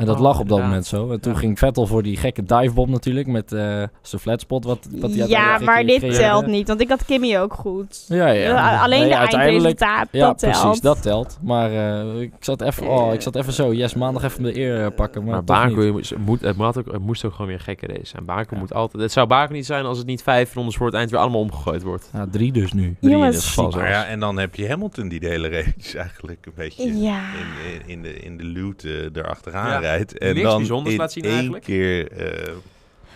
[0.00, 0.66] En dat Oh, lag op dat inderdaad.
[0.68, 1.10] moment zo.
[1.12, 1.38] En toen Ja.
[1.38, 3.26] ging Vettel voor die gekke divebomb natuurlijk.
[3.26, 4.64] Met eh zijn flatspot.
[4.64, 6.18] Wat, wat hij ja, maar dit creëerde.
[6.18, 6.68] telt niet.
[6.68, 8.04] Want ik had Kimmy ook goed.
[8.08, 8.78] Ja, ja.
[8.82, 10.60] Alleen Nee, de eindresultaat, Ja, dat telt.
[10.60, 11.38] precies, dat telt.
[11.42, 14.84] Maar eh, ik, zat even, oh, ik zat even zo, yes, maandag even de eer
[14.84, 15.22] eh, pakken.
[15.24, 16.16] Maar, Maar Baku niet.
[16.18, 18.24] moet, het, moet ook, het moest ook gewoon weer een gekke race zijn.
[18.24, 18.60] Baku Ja.
[18.60, 19.02] moet altijd...
[19.02, 21.40] Het zou Baku niet zijn als het niet vijf rondes voor het eind weer allemaal
[21.40, 22.10] omgegooid wordt.
[22.12, 22.96] Ja, drie dus nu.
[23.00, 23.54] Drie Jongens.
[23.54, 23.76] zelfs.
[23.76, 27.20] ja, en dan heb je Hamilton die de hele race eigenlijk een beetje Ja.
[27.20, 28.82] in, in, in de, in de loot
[29.16, 29.80] erachteraan Ja.
[29.98, 31.64] En Niks dan bijzonders in laat zien één eigenlijk.
[31.64, 32.12] keer...
[32.12, 32.52] eh,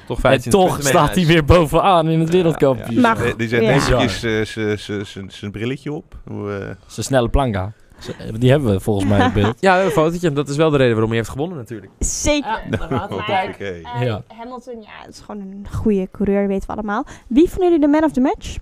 [0.06, 3.16] Toch En 15 toch staat hij weer bovenaan in het wereldkampioenschap.
[3.18, 3.98] Maar- eh, die zet Ja.
[3.98, 6.16] netjes eh, zijn brilletje op.
[6.28, 7.72] Hoe, eh, Zijn snelle planga.
[8.38, 9.56] Die hebben we volgens mij in beeld.
[9.60, 10.32] Ja, een fotootje.
[10.32, 11.92] Dat is wel de reden waarom hij heeft gewonnen natuurlijk.
[11.98, 12.62] Zeker.
[14.00, 14.22] Ja.
[14.38, 17.04] Hamilton, ja, het is gewoon een goede coureur, weten we allemaal.
[17.28, 18.56] Wie vonden jullie de man of the match?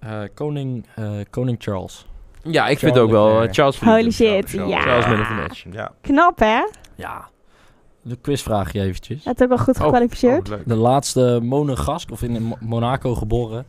[0.00, 2.06] Eh, koning, eh, koning Charles.
[2.42, 4.80] Ja, ik vind ook wel Charles Holy shit, Charles- ja.
[4.80, 5.64] Charles man of the match.
[5.72, 6.60] Ja, Knap, hè?
[7.00, 7.28] Ja.
[8.02, 9.24] De quizvraagje eventjes.
[9.24, 10.50] Hij had ook wel goed Oh, gekwalificeerd.
[10.50, 10.58] Oh.
[10.66, 13.66] De laatste monegask, of in Mo- Monaco geboren.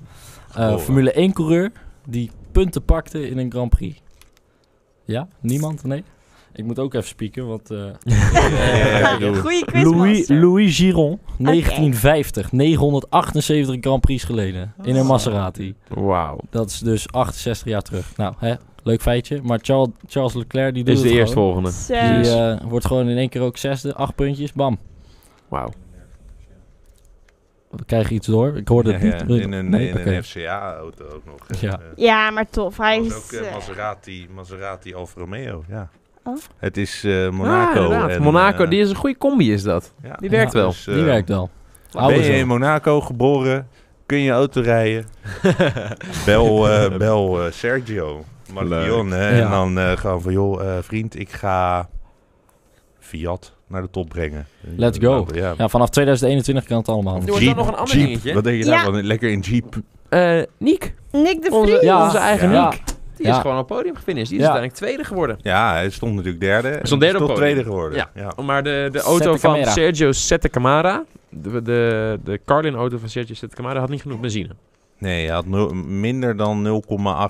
[0.47, 0.79] eh, Geboren.
[0.79, 1.71] Formule 1 coureur
[2.07, 4.01] die punten pakte in een Grand Prix.
[5.05, 5.27] Ja?
[5.39, 5.83] Niemand?
[5.83, 6.03] Nee?
[6.53, 7.71] Ik moet ook even spieken, want...
[7.71, 7.85] eh,
[8.39, 9.17] ja.
[9.17, 10.35] Goeie Louis, quizmaster.
[10.39, 14.73] Louis Giron, 1950, 978 Grand Prix geleden.
[14.83, 15.75] In een Maserati.
[15.87, 16.37] Wauw.
[16.49, 18.17] Dat is dus 68 jaar terug.
[18.17, 19.39] Nou, hè, leuk feitje.
[19.43, 21.51] Maar Charles, Charles Leclerc, die doet Is de het eerste gewoon.
[21.53, 21.71] volgende.
[21.71, 22.21] Zo.
[22.21, 24.77] Die eh, wordt gewoon in één keer ook zesde, acht puntjes, bam.
[25.47, 25.71] Wauw.
[27.69, 28.57] We krijgen iets door.
[28.57, 29.37] Ik hoorde het Ja, niet.
[29.37, 29.87] ja, in een, Nee?
[29.89, 30.15] in Oké.
[30.15, 31.59] een FCA-auto ook nog.
[31.61, 31.71] Ja.
[31.71, 32.77] eh, Ja, maar tof.
[32.77, 33.15] Hij was is...
[33.15, 35.89] ook eh, eh, Maserati, Maserati Alfa Romeo, ja.
[36.23, 36.37] Oh.
[36.57, 37.83] Het is eh, Ah, Monaco.
[37.83, 38.09] inderdaad.
[38.09, 39.93] en, Monaco, eh, die is een goede combi is dat.
[40.03, 40.15] ja.
[40.19, 40.67] die werkt wel.
[40.69, 41.49] Dus, eh, Die werkt wel.
[41.91, 42.31] Ben je ze.
[42.33, 43.67] in Monaco geboren?
[44.11, 45.05] Kun je auto rijden?
[46.25, 49.11] bel eh, bel eh, Sergio Marlion.
[49.11, 49.43] hè, Ja.
[49.45, 51.89] En dan eh, gewoon van, joh, eh, vriend, ik ga
[52.99, 54.47] Fiat naar de top brengen.
[54.75, 55.27] Let's go.
[55.33, 55.53] Ja.
[55.57, 57.19] Ja, vanaf 2021 kan het allemaal.
[57.25, 58.05] Doe dan nog een ander Jeep.
[58.07, 58.33] dingetje.
[58.33, 58.71] Wat denk je Ja.
[58.71, 59.03] daarvan?
[59.03, 59.75] Lekker in Jeep.
[60.09, 60.93] Eh, Niek.
[61.11, 61.83] Nick de Onze, Vries.
[61.83, 62.05] Ja.
[62.05, 62.69] onze eigen Ja.
[62.69, 62.81] Niek.
[63.15, 63.35] Die Ja.
[63.35, 64.29] is gewoon op het podium gefinished.
[64.29, 65.37] Die is uiteindelijk tweede geworden.
[65.41, 66.67] Ja, hij stond natuurlijk derde.
[66.67, 67.97] Hij stond derde is op tweede geworden.
[67.97, 68.09] Ja.
[68.37, 68.43] Ja.
[68.43, 69.71] Maar de, de auto Sette van Camara.
[69.71, 74.49] Sergio Sette Camara, de, de, de Carlin-auto van Sergio Camara, had niet genoeg benzine.
[74.97, 76.83] Nee, hij had nul- minder dan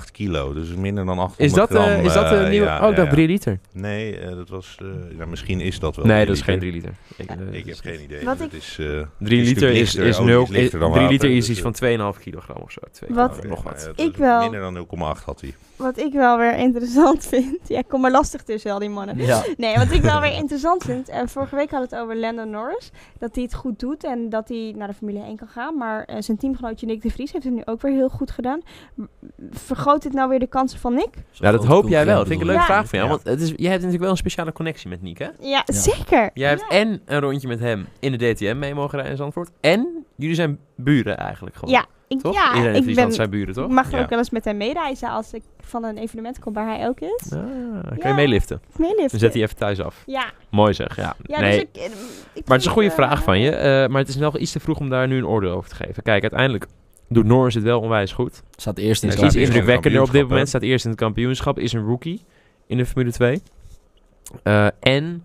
[0.06, 0.54] 0,8 kilo.
[0.54, 1.84] Dus minder dan 800 Is dat, gram.
[1.84, 2.66] eh, is dat de eh, nieuwe...
[2.66, 3.14] ja, oh, ik dacht ja.
[3.14, 3.60] 3 liter.
[3.74, 4.78] Nee, eh, dat was...
[4.82, 6.70] eh, nou, misschien is dat wel nee, dat is geen liter.
[6.70, 7.36] 3 liter.
[7.36, 8.26] Ik, eh, Ik heb geen idee.
[8.26, 9.00] Wat ik- is, eh, 3
[9.40, 10.06] het is liter is, lichter.
[10.06, 12.58] is, Olie 0, lichter dan 3 water, liter is dus, iets eh, van 2,5 kilogram
[12.62, 12.80] of zo.
[12.92, 13.92] Twee, Wat- oh, nog wat.
[13.96, 14.42] eh, Ik is wel.
[14.42, 14.74] Minder dan
[15.18, 15.54] 0,8 had hij.
[15.82, 17.58] Wat ik wel weer interessant vind.
[17.68, 19.18] Ja, ik kom maar lastig tussen al die mannen.
[19.18, 19.44] Ja.
[19.58, 21.10] Nee, wat ik wel weer interessant vind.
[21.10, 22.92] eh, vorige week hadden we het over Landon Norris.
[23.20, 25.78] Dat hij het goed doet en dat hij naar de Formule 1 kan gaan.
[25.78, 28.60] Maar eh, zijn teamgenootje Nick de Vries heeft het nu ook weer heel goed gedaan.
[29.52, 31.10] Vergroot dit nou weer de kansen van Nick?
[31.32, 32.18] Ja, dat hoop jij wel.
[32.18, 32.74] Dat vind ik een leuke Ja.
[32.74, 33.10] vraag van jou.
[33.12, 35.28] Want het is, jij hebt natuurlijk wel een speciale connectie met Niek, hè?
[35.40, 36.30] Ja, zeker.
[36.34, 39.50] Jij hebt en een rondje met hem in de DTM mee mogen rijden in Zandvoort.
[39.60, 41.74] En jullie zijn buren eigenlijk gewoon.
[41.74, 42.34] Ja, ik, Toch?
[42.34, 43.70] ja, Iedereen ik ben, zijn buren, toch?
[43.70, 44.02] mag Ja.
[44.02, 47.00] ook wel eens met hem meereizen als ik van een evenement kom waar hij ook
[47.00, 47.32] is.
[47.34, 47.40] Ah,
[47.84, 48.08] kan Ja.
[48.08, 48.62] je meeliften?
[48.76, 49.10] Meeliften.
[49.10, 50.04] Dan zet hij even thuis af.
[50.06, 51.16] Ja, Mooi zeg, ja.
[51.24, 51.52] ja nee.
[51.52, 51.98] dus ik, eh,
[52.34, 53.52] ik Maar het is een goede eh, vraag van je.
[53.52, 55.76] eh, maar het is nog iets te vroeg om daar nu een oordeel over te
[55.76, 56.04] geven.
[56.04, 56.66] Kijk, uiteindelijk
[57.10, 58.42] doet Norris het wel onwijs goed.
[58.56, 60.48] Staat eerst in het is iets staat eerst in het indrukwekkender op dit kampioenschap, moment.
[60.50, 61.60] Staat eerst in het kampioenschap.
[61.60, 62.22] Is een rookie
[62.68, 63.42] in de Formule 2.
[64.44, 65.24] Eh, en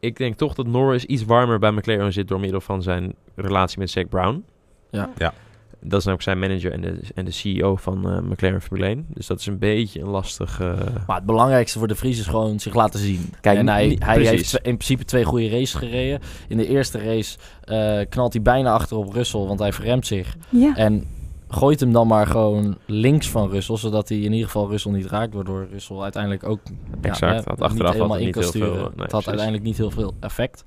[0.00, 3.78] ik denk toch dat Norris iets warmer bij McLaren zit door middel van zijn relatie
[3.78, 4.44] met Zack Brown.
[4.90, 5.10] Ja.
[5.18, 5.32] Ja.
[5.80, 9.06] Dat is namelijk zijn manager en de, en de CEO van eh, McLaren Formule 1.
[9.08, 10.60] Dus dat is een beetje een lastig...
[10.60, 10.72] eh,
[11.06, 13.32] Maar het belangrijkste voor de Vries is gewoon zich laten zien.
[13.40, 16.20] Kijk, en hij, niet- hij heeft in principe twee goede races gereden.
[16.48, 20.36] In de eerste race eh, knalt hij bijna achter op Russell, want hij verremt zich.
[20.48, 20.76] Ja.
[20.76, 21.04] En
[21.48, 25.06] gooit hem dan maar gewoon links van Russell, zodat hij in ieder geval Russell niet
[25.06, 25.34] raakt.
[25.34, 26.60] Waardoor Russell uiteindelijk ook
[27.00, 28.80] Exact, had achteraf helemaal had het in niet kan heel veel, sturen.
[28.80, 29.26] nee, het had precies.
[29.26, 30.64] uiteindelijk niet heel veel effect.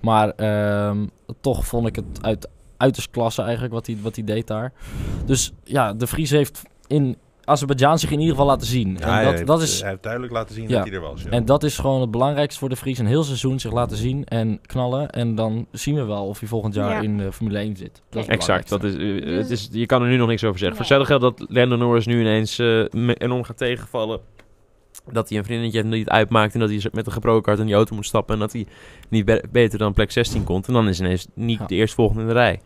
[0.00, 1.06] Maar ehm,
[1.40, 2.48] toch vond ik het uit,
[2.82, 4.72] uiterst klasse eigenlijk wat hij, wat hij deed daar.
[5.26, 8.96] Dus ja, de Vries heeft in Azerbeidzjan zich in ieder geval laten zien.
[8.98, 10.76] Ja, en hij, dat, heeft, dat is hij heeft duidelijk laten zien Ja.
[10.76, 11.22] dat hij er was.
[11.22, 11.30] Ja.
[11.30, 12.98] en dat is gewoon het belangrijkste voor de Vries.
[12.98, 15.10] Een heel seizoen zich laten zien en knallen.
[15.10, 17.00] En dan zien we wel of hij volgend jaar Ja.
[17.00, 18.02] in de Formule 1 zit.
[18.10, 20.76] Dat Exact, dat is, eh, het is, je kan er nu nog niks over zeggen.
[20.76, 24.20] Voor hetzelfde geldt dat Lando Norris nu ineens eh, me- enorm gaat tegenvallen.
[25.10, 27.58] Dat hij een vriendinnetje heeft die het uitmaakt en dat hij met een gebroken hart
[27.60, 28.34] in die auto moet stappen.
[28.34, 28.66] En dat hij
[29.08, 30.66] niet be- beter dan plek 16 komt.
[30.66, 31.66] En dan is ineens Nick Ja.
[31.66, 32.60] de eerstvolgende in de rij.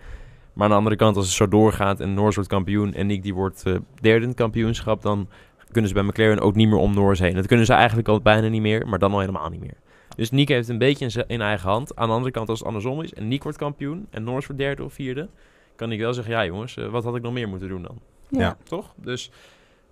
[0.53, 3.23] Maar aan de andere kant, als het zo doorgaat en Norris wordt kampioen en Nick
[3.23, 5.29] die wordt eh, derde in het kampioenschap, dan
[5.71, 7.35] kunnen ze bij McLaren ook niet meer om Norris heen.
[7.35, 9.77] Dat kunnen ze eigenlijk al bijna niet meer, maar dan al helemaal niet meer.
[10.17, 11.97] Dus Nick heeft een beetje in, eigen hand.
[11.97, 14.63] Aan de andere kant, als het andersom is en Nick wordt kampioen en Norris wordt
[14.63, 15.29] derde of vierde,
[15.77, 17.99] kan ik wel zeggen, ja jongens, eh, wat had ik nog meer moeten doen dan?
[18.29, 18.57] Ja.
[18.65, 18.95] Toch?
[18.97, 19.31] Dus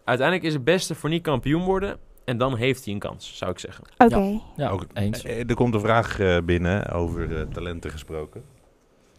[0.05, 3.51] uiteindelijk is het beste voor Nick kampioen worden en dan heeft hij een kans, zou
[3.51, 3.85] ik zeggen.
[3.99, 4.41] Oké.
[4.57, 5.23] Ja, Ook- eens.
[5.25, 8.43] Eh, Er komt een vraag eh, binnen over eh, talenten gesproken.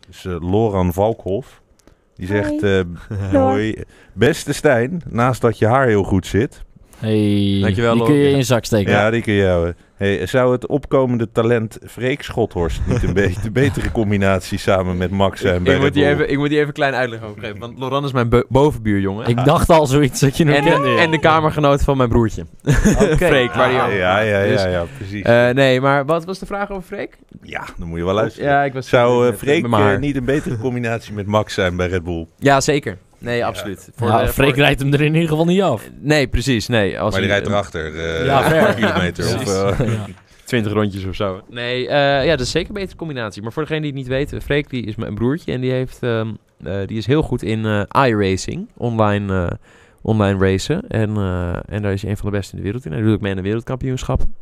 [0.08, 1.62] Dus eh, Loran Valkhoff.
[2.16, 2.44] Die Hoi.
[2.60, 3.84] zegt, eh, hoi,
[4.14, 6.64] beste Stijn, naast dat je haar heel goed zit.
[7.06, 8.92] Hey, Dankjewel, die kun je in je zak steken.
[8.92, 9.76] Ja, die kun je houden.
[9.96, 15.42] Hey, zou het opkomende talent Freek Schothorst niet een beetje betere combinatie samen met Max
[15.42, 17.60] zijn bij ik, moet die even, ik moet die even een klein uitleg over geven,
[17.60, 19.28] want Loran is mijn bo- bovenbuurjongen.
[19.28, 20.84] Ik dacht al zoiets dat je hem en, kende.
[20.96, 22.46] de, en de kamergenoot van mijn broertje.
[23.18, 25.24] Freek, waar die Ah, ook- ja, ja, ja, Dus, ja, precies.
[25.24, 27.18] eh, nee, maar wat was de vraag over Freek?
[27.42, 28.50] ja, dan moet je wel luisteren.
[28.50, 31.88] Ja, ik was Zou met- Freek eh, niet een betere combinatie met Max zijn bij
[31.88, 32.28] Red Bull?
[32.38, 32.98] Ja, zeker.
[33.26, 33.90] Nee, absoluut.
[33.96, 35.90] Voor Ja, de- Freek voor- rijdt hem er in ieder geval niet af.
[36.02, 36.68] Nee, precies.
[36.68, 37.96] Nee, als maar die hij, rijdt erachter.
[38.20, 38.74] eh Ja, ver.
[38.74, 39.26] kilometer.
[39.26, 39.54] Of, Precies.
[39.80, 40.06] eh, Ja.
[40.46, 41.42] 20 rondjes of zo.
[41.50, 43.42] Nee, eh, ja, dat is zeker een betere combinatie.
[43.42, 45.98] Maar voor degene die het niet weten, Freek die is mijn broertje en die, heeft,
[46.02, 46.28] ehm,
[46.64, 49.52] eh, die is heel goed in eh iRacing, online, eh,
[50.02, 50.88] online racen.
[50.88, 52.92] En, eh, en daar is hij een van de beste in de wereld in.
[52.92, 54.36] Hij doet ook mee aan de wereldkampioenschappen.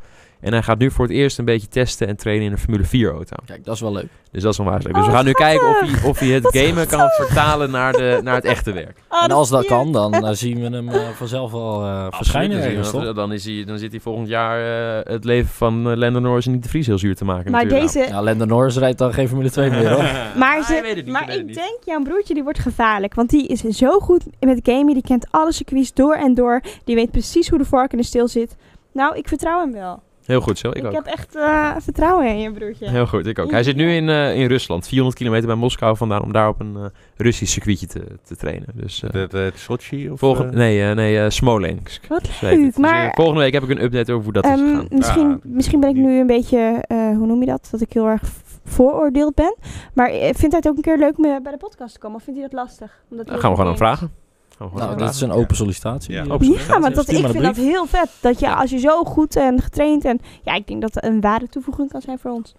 [0.44, 2.84] En hij gaat nu voor het eerst een beetje testen en trainen in een Formule
[2.84, 3.36] 4 auto.
[3.46, 4.08] Kijk, dat is wel leuk.
[4.32, 4.94] Dus dat is onwijs leuk.
[4.94, 7.92] Dus Oh, we gaan nu kijken of hij, of hij het gamen kan vertalen naar,
[7.94, 8.98] de, naar het echte werk.
[9.10, 12.62] Oh, en als dat kan, dan eh, zien we hem eh, vanzelf wel eh, verschijnen
[12.64, 13.14] ergens, Dan- toch?
[13.14, 14.60] Dan, is hij, dan zit hij volgend jaar
[15.00, 17.52] eh, het leven van uh, Lando Norris en niet de Vries heel zuur te maken.
[17.52, 17.94] Maar natuurlijk.
[17.94, 18.08] deze...
[18.12, 20.04] Ja, Lando Norris rijdt dan geen Formule 2 meer, hoor.
[20.38, 21.56] Maar, Ah, ze, niet, maar ik niet.
[21.56, 23.14] denk, jouw broertje die wordt gevaarlijk.
[23.14, 24.94] Want die is zo goed met gamen.
[24.94, 26.62] Die kent alle circuits door en door.
[26.84, 28.56] Die weet precies hoe de vork in de stil zit.
[28.94, 30.02] Nou, ik vertrouw hem wel.
[30.26, 30.94] Heel goed zo, ik, Ik, ook.
[30.94, 32.90] heb echt eh, vertrouwen in je broertje.
[32.90, 33.52] Heel goed, ik ook.
[33.52, 36.60] Hij zit nu in, eh, in Rusland, 400 kilometer bij Moskou vandaan, om daar op
[36.60, 36.86] een eh,
[37.18, 38.68] Russisch circuitje te, te trainen.
[38.74, 40.10] Dus, eh, Het, het Sochi?
[40.10, 42.08] Of, volgende, nee, nee eh, Smolensk.
[42.08, 42.58] Wat leuk.
[42.58, 44.88] Dus, Maar volgende week heb ik een update over hoe dat is ehm, gegaan.
[44.90, 47.68] misschien, misschien ben ik nu een beetje, eh, hoe noem je dat?
[47.72, 48.22] Dat ik heel erg
[48.66, 49.56] vooroordeeld ben.
[49.94, 52.18] Maar vindt hij het ook een keer leuk om bij de podcast te komen?
[52.18, 53.04] Of vindt hij dat lastig?
[53.10, 54.12] Omdat hij Dan gaan we gewoon aan vragen.
[54.58, 56.14] We gewoon Nou, dat is een open sollicitatie.
[56.14, 56.24] Ja.
[56.24, 56.48] eh, Open games.
[56.66, 56.74] sollicitatie.
[56.74, 58.10] Ja, maar dat, ik vind dat heel vet.
[58.20, 60.20] Dat je, als je zo goed en getraind en...
[60.44, 62.56] Ja, ik denk dat het een ware toevoeging kan zijn voor ons.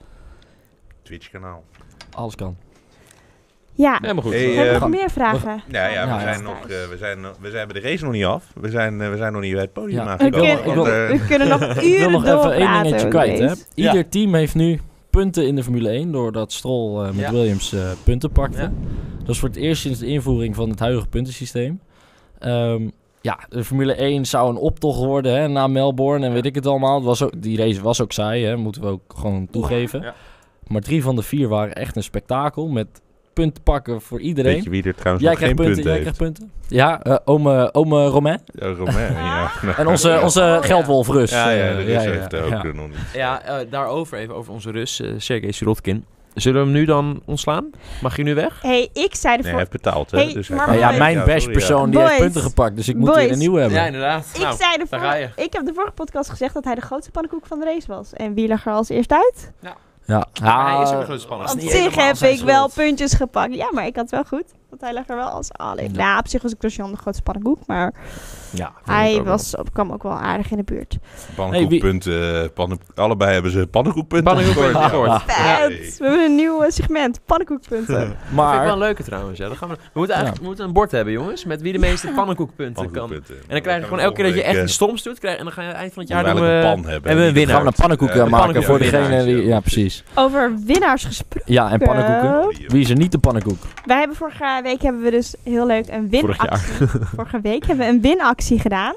[1.02, 1.64] Twitch-kanaal.
[2.14, 2.56] Alles kan.
[3.72, 3.98] Ja.
[4.00, 4.32] Helemaal goed.
[4.32, 5.62] Hey, Hebben we eh, nog meer vragen?
[5.68, 6.42] Ja, ja, we, Ja, zijn ja.
[6.42, 8.44] nog, eh, we, zijn, nog- we zijn bij de race nog niet af.
[8.54, 10.16] We zijn, eh, we zijn nog niet bij het podium Ja.
[10.16, 13.38] We kunnen, want, eh, we kunnen nog uren Ik wil nog even één dingetje kwijt.
[13.38, 13.52] Hè.
[13.74, 14.80] Ieder team heeft nu
[15.14, 17.30] punten in de Formule 1 doordat Stroll eh, met Ja.
[17.32, 18.60] Williams eh, punten pakte.
[18.60, 18.72] Ja.
[19.18, 21.80] Dat is voor het eerst sinds de invoering van het huidige puntensysteem.
[22.38, 22.88] Ehm,
[23.20, 26.66] ja, de Formule 1 zou een optocht worden hè, na Melbourne en weet ik het
[26.66, 26.94] allemaal.
[26.94, 30.00] Het was ook, die race was ook saai, hè, moeten we ook gewoon toegeven.
[30.02, 30.14] Ja.
[30.66, 33.00] Maar drie van de vier waren echt een spektakel met
[33.34, 34.54] punten pakken voor iedereen.
[34.54, 36.50] Weet je wie er trouwens Jij nog krijgt geen punten, punten, jij krijgt punten.
[36.68, 38.40] Ja, eh ome, ome Romain.
[38.46, 39.50] Ja, Romain, ja.
[39.76, 40.62] En onze, onze ja.
[40.62, 41.30] geldwolf Rus.
[41.30, 42.62] Ja, ja, eh, de Rus heeft er ook ja.
[42.62, 42.96] nog niet.
[43.14, 46.04] Ja, eh, daarover even over onze Rus, Sergej Sirotkin.
[46.34, 47.70] Zullen we hem nu dan ontslaan?
[48.02, 48.62] Mag je nu weg?
[48.62, 49.58] hey, ik zei Nee, hij ervoor...
[49.58, 50.18] heeft betaald, hè?
[50.18, 51.34] Hey, dus maar Maar ja, mijn sorry, ja.
[51.34, 53.18] bashpersoon die heeft punten gepakt, dus ik moet Boys.
[53.22, 53.78] weer een nieuwe hebben.
[53.78, 54.30] Ja, inderdaad.
[54.34, 55.42] ik, Nou, zei je.
[55.42, 58.12] ik heb de vorige podcast gezegd dat hij de grootste pannenkoek van de race was.
[58.12, 59.52] En wie lag er als eerst uit?
[59.60, 59.76] Ja,
[60.06, 61.50] hij is ook een Ah, grote spanner.
[61.52, 63.54] Op zich heb ik wel puntjes gepakt.
[63.54, 64.44] Ja, maar ik had wel goed.
[64.78, 65.90] Want hij lag er wel als alleen.
[65.92, 65.98] Ja.
[66.04, 67.58] Nou, op zich was ik Grosjean de grootste pannenkoek.
[67.66, 67.94] Maar
[68.50, 70.96] Ja, hij ook was, kwam ook wel aardig in de buurt.
[71.36, 74.34] Pannenkoekpunten, eh, pannen- allebei hebben ze pannenkoekpunten.
[74.34, 75.22] Pannenkoekpunten Ja.
[75.68, 77.20] We hebben een nieuw eh, segment.
[77.24, 77.94] Pannenkoekpunten.
[77.98, 78.06] wel.
[78.06, 79.38] Dat vind ik wel Maar een leuke trouwens.
[79.38, 79.48] Ja.
[79.48, 81.44] Dat gaan we, we, moeten eigenlijk, we moeten een bord hebben, jongens.
[81.44, 83.12] Met wie de meeste pannenkoekpunten kan.
[83.12, 85.18] En dan krijg je gewoon elke keer dat je echt iets stoms doet.
[85.18, 86.74] Krijg, en dan ga je aan het eind van het jaar doen we een pan
[86.84, 86.92] hebben.
[86.92, 87.54] hebben we een Die winnaar.
[87.54, 89.44] gaan we een pannenkoek Ja, eh, maken pannenkoek- voor degene die...
[89.46, 90.04] ja, precies.
[90.14, 91.52] Over winnaars gesproken.
[91.52, 92.50] Ja, en pannenkoeken.
[92.64, 93.58] Eh, Wie is er niet de pannenkoek?
[93.84, 96.86] Wij hebben vorige week hebben we dus heel leuk een Vorig winactie.
[97.16, 98.94] Vorige week hebben we een winactie gedaan.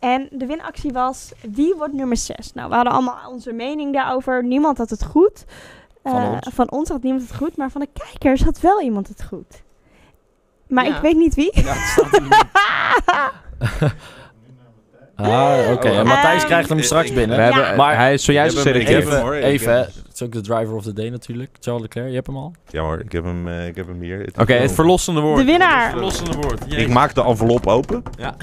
[0.00, 2.52] En de winactie was wie wordt nummer 6?
[2.54, 4.44] Nou, we hadden allemaal onze mening daarover.
[4.44, 5.44] Niemand had het goed.
[6.02, 6.48] Van Eh, ons.
[6.54, 9.62] van ons had niemand het goed, maar van de kijkers had wel iemand het goed.
[10.68, 10.96] Maar Ja.
[10.96, 11.50] ik weet niet wie.
[11.54, 13.92] Ja, het staat niet.
[15.16, 15.88] Ah, oké.
[15.90, 17.36] Oh, En Matthijs ehm, krijgt hem straks binnen.
[17.36, 17.50] We Ja.
[17.52, 19.04] hebben, Maar hij is zojuist geselecteerd.
[19.06, 19.88] Even, even.
[20.14, 21.56] Het is ook de driver of the day natuurlijk.
[21.60, 22.52] Charles Leclerc, je hebt hem al?
[22.68, 24.28] Ja hoor, ik heb hem, eh, ik heb hem hier.
[24.38, 25.38] Oké, het verlossende woord.
[25.38, 25.82] De winnaar.
[25.82, 26.72] Het verlossende woord.
[26.72, 28.02] Ik maak de envelop open.
[28.18, 28.36] Ja.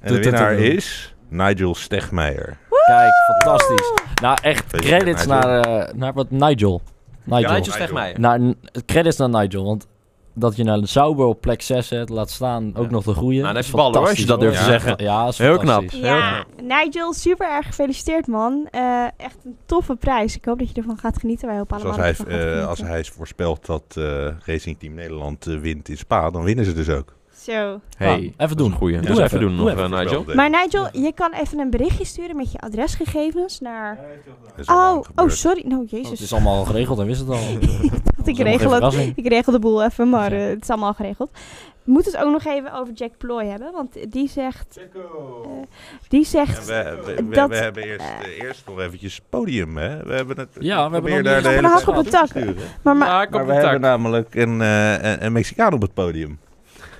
[0.00, 2.58] En de winnaar is Nigel Stegmeijer.
[2.86, 3.92] Kijk, fantastisch.
[4.22, 6.82] Nou, echt credits naar, eh, naar wat Nigel.
[7.24, 7.50] Nigel.
[7.50, 8.20] Ja, Nigel Stegmeijer.
[8.20, 8.40] Naar,
[8.86, 9.86] credits naar Nigel, want
[10.34, 12.90] dat je naar de Sauber op plek 6 zet, laat staan, ook Ja.
[12.90, 13.40] nog de goede.
[13.40, 14.94] Nou, heb is je ballen, hoor, als je dat durft te zeggen.
[15.02, 15.90] Ja, is Heel knap.
[15.90, 18.68] Ja, Nigel, super erg gefeliciteerd man.
[18.70, 20.36] Eh, echt een toffe prijs.
[20.36, 21.48] Ik hoop dat je ervan gaat genieten.
[21.48, 22.68] Wij hopen Zoals allemaal hij, dat gaat eh, genieten.
[22.68, 26.88] als hij voorspelt dat eh Racing Team Nederland wint in Spa, dan winnen ze dus
[26.88, 27.14] ook.
[27.42, 27.80] Zo.
[27.96, 28.72] Hey, even doen.
[28.72, 28.94] Goeie.
[28.96, 29.24] Doe Dus even.
[29.24, 29.92] even doen Doe nog, even.
[29.92, 30.24] eh, Nigel.
[30.34, 33.98] Maar Nigel, je kan even een berichtje sturen met je adresgegevens naar...
[34.66, 35.62] Oh, oh, sorry.
[35.66, 36.20] Nou, Oh, het jezus.
[36.20, 37.38] is allemaal al geregeld en wist het al.
[38.24, 41.30] Ik, regel het, ik regel de boel even, maar eh, het is allemaal geregeld.
[41.84, 44.76] We moeten het ook nog even over Jack Ploy hebben, want die zegt...
[44.94, 45.00] eh,
[46.08, 46.66] die zegt...
[46.66, 48.04] we, we, we, dat- we hebben eerst,
[48.40, 50.02] eerst nog eventjes podium, hè?
[50.02, 50.48] We hebben het.
[50.60, 52.34] Ja, we hebben nog daar de hele hak op het dak.
[52.82, 55.80] Maar, maar, Ja, ik Maar op we hebben namelijk een, eh, een, een Mexicaan op
[55.82, 56.38] het podium.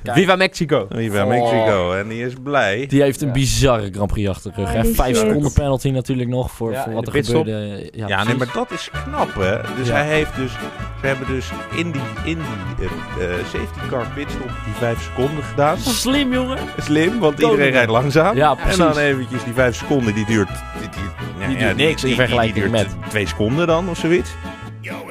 [0.02, 0.16] Kijk.
[0.16, 0.86] Viva Mexico.
[0.90, 1.28] Viva Oh.
[1.28, 1.92] Mexico.
[1.92, 2.86] En die is blij.
[2.86, 3.32] Die heeft een Ja.
[3.32, 4.72] bizarre Grand Prix achter de rug.
[4.72, 4.80] hè.
[4.80, 5.26] Holy Vijf shit.
[5.26, 7.44] seconden penalty natuurlijk nog voor, Ja, voor wat de er pitstop.
[7.44, 7.88] gebeurde.
[7.92, 9.56] Ja, Ja, nee, maar dat is knap, hè?
[9.76, 9.94] Dus Ja.
[9.94, 10.52] hij heeft dus...
[11.00, 12.38] Ze hebben dus in die, in
[12.78, 12.88] die
[13.18, 15.78] eh, eh, safety car pitstop die vijf seconden gedaan.
[15.78, 16.58] Slim, jongen.
[16.82, 17.50] Slim, want Koning.
[17.50, 18.36] iedereen rijdt langzaam.
[18.36, 18.76] Ja, en precies.
[18.78, 20.48] dan eventjes die vijf seconden, die duurt...
[20.48, 21.00] Die, die,
[21.40, 24.30] ja, Die ja, duurt niks in vergelijking met- twee seconden dan, of zoiets.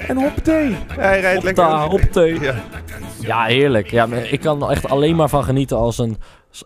[0.08, 0.76] En hoppatee.
[0.88, 1.66] Hij rijdt lekker...
[1.66, 2.40] Hoppatee.
[2.42, 2.56] Ja.
[3.22, 3.92] Ja, heerlijk.
[3.92, 6.18] Ja, ik kan er echt alleen maar van genieten als een...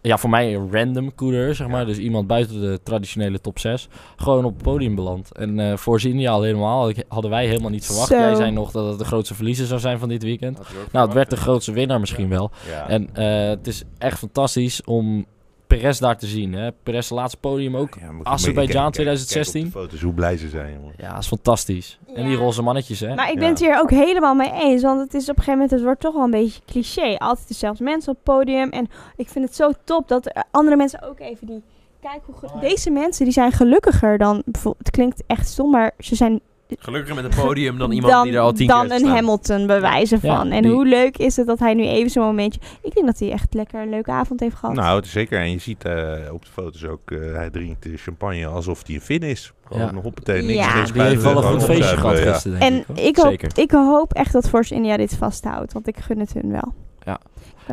[0.01, 1.85] Ja, voor mij een random coureur, zeg maar.
[1.85, 3.87] Dus iemand buiten de traditionele top 6.
[4.15, 5.35] Gewoon op het podium belandt.
[5.37, 6.89] En eh voor India al helemaal.
[6.89, 8.07] Ik- Hadden wij helemaal niet verwacht.
[8.07, 8.15] Zo.
[8.17, 10.59] Jij zei nog dat het de grootste verliezer zou zijn van dit weekend.
[10.91, 12.51] Nou, het werd de grootste winnaar misschien wel.
[12.69, 12.87] Ja.
[12.89, 15.25] En eh, het is echt fantastisch om
[15.67, 16.53] Perez daar te zien.
[16.53, 16.71] Hè?
[16.71, 17.95] Perez laatste podium ook.
[17.99, 19.61] Ja, Azerbeidzjan kijk- kijk- 2016.
[19.61, 20.93] Kijk op de foto's hoe blij ze zijn, jongen.
[20.97, 21.99] Ja, is fantastisch.
[22.13, 23.15] En die roze mannetjes, hè?
[23.15, 23.39] maar ik Ja.
[23.39, 25.81] ben het hier ook helemaal mee eens, want het is op een gegeven moment, het
[25.81, 27.15] wordt toch wel een beetje cliché.
[27.17, 30.75] Altijd dezelfde mensen op het podium en ik vind het zo top dat er andere
[30.75, 31.63] mensen ook even die...
[32.01, 34.41] Kijk, hoe deze mensen die zijn gelukkiger dan...
[34.45, 36.39] bijvoorbeeld- Het klinkt echt stom, maar ze zijn
[36.79, 39.09] Gelukkiger met een podium dan iemand dan, die er al tien dan keer heeft een.
[39.09, 40.51] Hamilton bewijzen Ja, van.
[40.51, 42.59] en die- hoe leuk is het dat hij nu even zo'n momentje...
[42.81, 44.75] Ik denk dat hij echt lekker een leuke avond heeft gehad.
[44.75, 45.39] Nou, het is zeker.
[45.39, 48.95] En je ziet eh, op de foto's ook, eh, hij drinkt de champagne alsof hij
[48.95, 49.53] een Fin is.
[49.67, 49.89] Gewoon Ja.
[49.89, 50.75] een hoppatee, niks, Ja.
[50.75, 52.31] niks Die heeft wel een gewoon goed feestje gehad ja.
[52.33, 53.15] gisteren, denk en ik.
[53.17, 56.73] hoop, ik hoop echt dat Force India dit vasthoudt, want ik gun het hun wel.
[57.05, 57.19] Ja.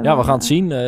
[0.03, 0.73] Ja, we gaan het zien.
[0.73, 0.79] Eh,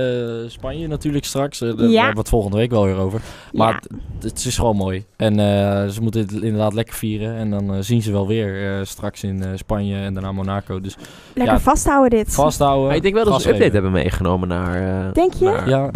[0.46, 1.60] Spanje natuurlijk straks.
[1.60, 1.94] Eh, daar Ja.
[1.96, 3.20] hebben we het volgende week wel weer over.
[3.52, 3.74] Maar ja.
[3.74, 5.04] het, het is gewoon mooi.
[5.16, 7.36] En eh, ze moeten het inderdaad lekker vieren.
[7.36, 10.80] En dan zien ze wel weer eh, straks in eh, Spanje en daarna Monaco.
[10.80, 10.96] Dus
[11.34, 12.34] Lekker ja, vasthouden dit.
[12.34, 12.86] vasthouden.
[12.86, 15.44] Maar ik denk wel dat ze een update hebben meegenomen naar, eh Denk je?
[15.44, 15.90] naar Ja,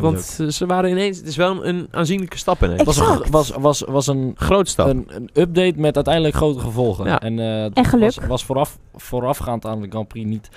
[0.00, 1.16] Want ze waren ineens...
[1.18, 2.78] Het is wel een, aanzienlijke stap ineens.
[2.78, 4.86] Het was, een, was, was, was een, Groot stap.
[4.86, 7.06] een, een update met uiteindelijk grote gevolgen.
[7.06, 7.20] Ja.
[7.20, 8.14] En, eh, En geluk.
[8.14, 10.48] Was, was vooraf, voorafgaand aan de Grand Prix niet...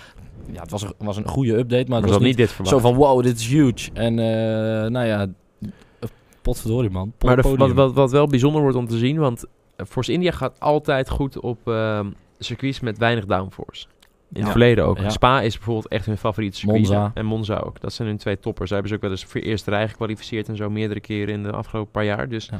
[0.53, 2.55] Ja, het was een, was een goede update, maar maar het dat was niet dit
[2.67, 3.89] zo van wow, dit is huge.
[3.93, 5.27] En eh, nou ja,
[6.41, 7.13] potverdorie man.
[7.17, 9.45] Pol- Maar de- wat, wat, wat wel bijzonder wordt om te zien, want
[9.87, 12.07] Force India gaat altijd goed op ehm,
[12.39, 13.85] circuits met weinig downforce.
[14.33, 14.41] In Ja.
[14.41, 14.97] het verleden ook.
[14.99, 15.09] Ja.
[15.09, 16.79] Spa is bijvoorbeeld echt hun favoriete circuit.
[16.81, 17.11] Monza.
[17.13, 17.81] En Monza ook.
[17.81, 18.67] Dat zijn hun twee toppers.
[18.67, 21.43] Ze hebben ze ook wel eens voor eerste rij gekwalificeerd en zo meerdere keren in
[21.43, 22.29] de afgelopen paar jaar.
[22.29, 22.59] Dus Ja.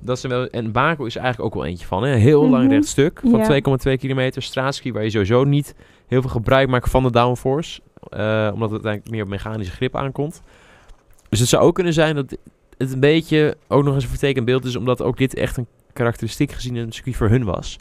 [0.00, 0.46] dat zijn wel.
[0.46, 2.02] En Baku is eigenlijk ook wel eentje van.
[2.02, 2.12] Hè?
[2.12, 2.72] Een heel lang Mhm.
[2.72, 3.44] rechtstuk van Ja.
[3.44, 4.42] 2,2 kilometer.
[4.42, 5.74] Straatski waar je sowieso niet
[6.06, 7.80] heel veel gebruik maakt van de downforce.
[8.08, 10.40] eh, omdat het eigenlijk meer op mechanische grip aankomt.
[11.28, 12.36] Dus het zou ook kunnen zijn dat
[12.78, 15.66] het een beetje ook nog eens een vertekend beeld is, omdat ook dit echt een
[15.92, 17.78] karakteristiek gezien een circuit voor hun was.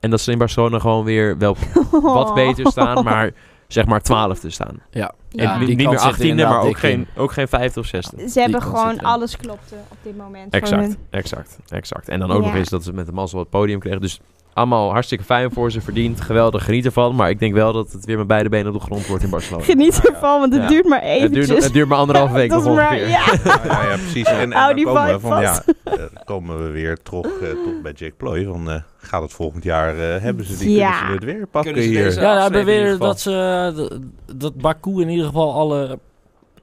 [0.00, 1.56] En dat ze in Barcelona gewoon weer wel
[1.90, 3.30] wat beter staan, maar
[3.68, 4.80] zeg maar 12 te staan.
[4.90, 5.06] Ja.
[5.30, 7.06] en Ja, niet, meer zit er 18e, maar ook geen, in.
[7.16, 8.30] ook geen 50 of 60.
[8.30, 10.96] Ze hebben gewoon alles klopte op dit moment voor Exact, hun.
[11.10, 12.08] exact, exact.
[12.08, 12.46] En dan ook Ja.
[12.48, 14.00] nog eens dat ze met de mazzel het podium kregen.
[14.00, 14.20] Dus
[14.58, 17.14] allemaal hartstikke fijn voor ze, verdiend, geweldig, geniet ervan.
[17.14, 19.30] Maar ik denk wel dat het weer met beide benen op de grond wordt in
[19.30, 19.64] Barcelona.
[19.72, 20.68] Geniet ervan, want het Ja.
[20.68, 21.46] duurt maar Het eventjes.
[21.46, 23.08] duurt, het duurt maar anderhalve week Dat nog ongeveer.
[23.08, 23.24] ja.
[23.64, 24.26] Ja, ja, precies.
[24.26, 25.92] En, en dan die komen we, van, ja, eh,
[26.24, 28.44] komen we weer terug, eh, tot bij Jack Ploy.
[28.44, 30.90] Van, eh, gaat het volgend jaar, eh, hebben ze die, Ja.
[30.90, 32.20] kunnen ze het weer pakken hier?
[32.20, 34.00] Ja, we hebben weer dat, ze,
[34.36, 35.98] dat Baku in ieder geval alle,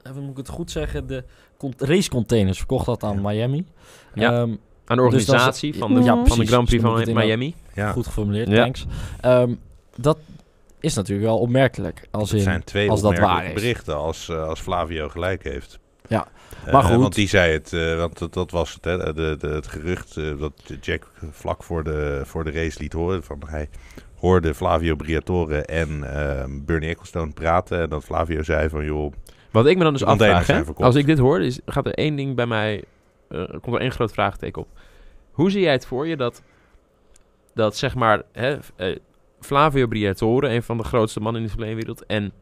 [0.08, 1.24] even moet ik het goed zeggen, de
[1.58, 3.66] con- racecontainers verkocht had aan Miami.
[4.14, 4.30] Ja.
[4.32, 4.50] Ehm,
[4.88, 6.46] Aan de Dus organisatie van, de, Ja, van de.
[6.46, 7.54] Grand Prix Dus van het Miami.
[7.76, 8.62] Ja, Goed geformuleerd, Ja.
[8.62, 8.86] thanks.
[9.20, 9.54] Ehm,
[9.96, 10.18] dat
[10.80, 12.08] is natuurlijk wel opmerkelijk.
[12.10, 13.52] Als in, zijn twee als dat waar is.
[13.52, 15.78] berichten als, eh, als Flavio gelijk heeft.
[16.08, 16.26] Ja,
[16.64, 17.00] Eh, maar goed.
[17.00, 20.16] Want die zei het, eh, want dat, dat was het, hè, de, de, het gerucht
[20.16, 23.22] eh, dat Jack vlak voor de, voor de race liet horen.
[23.22, 23.68] Van hij
[24.18, 27.80] hoorde Flavio Briatore en ehm, Bernie Ecclestone praten.
[27.80, 29.12] En dat Flavio zei van, joh,
[29.50, 32.16] Wat ik me dan dus afvraag, hè, als ik dit hoor, is, gaat er één
[32.16, 32.84] ding bij mij,
[33.60, 34.68] komt er één groot vraagteken op.
[35.30, 36.42] Hoe zie jij het voor je dat,
[37.56, 38.96] dat zeg maar, hè, eh,
[39.40, 42.32] Flavio Briatore, een van de grootste mannen in de Formule 1-wereld, en,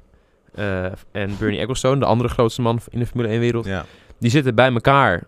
[0.54, 3.84] eh, en Bernie Ecclestone, de andere grootste man in de Formule 1-wereld, ja,
[4.18, 5.24] die zitten bij elkaar,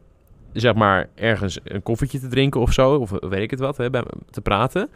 [0.53, 3.91] zeg maar, ergens een koffietje te drinken of zo, of weet ik het wat, hè,
[3.91, 4.89] bij, te praten.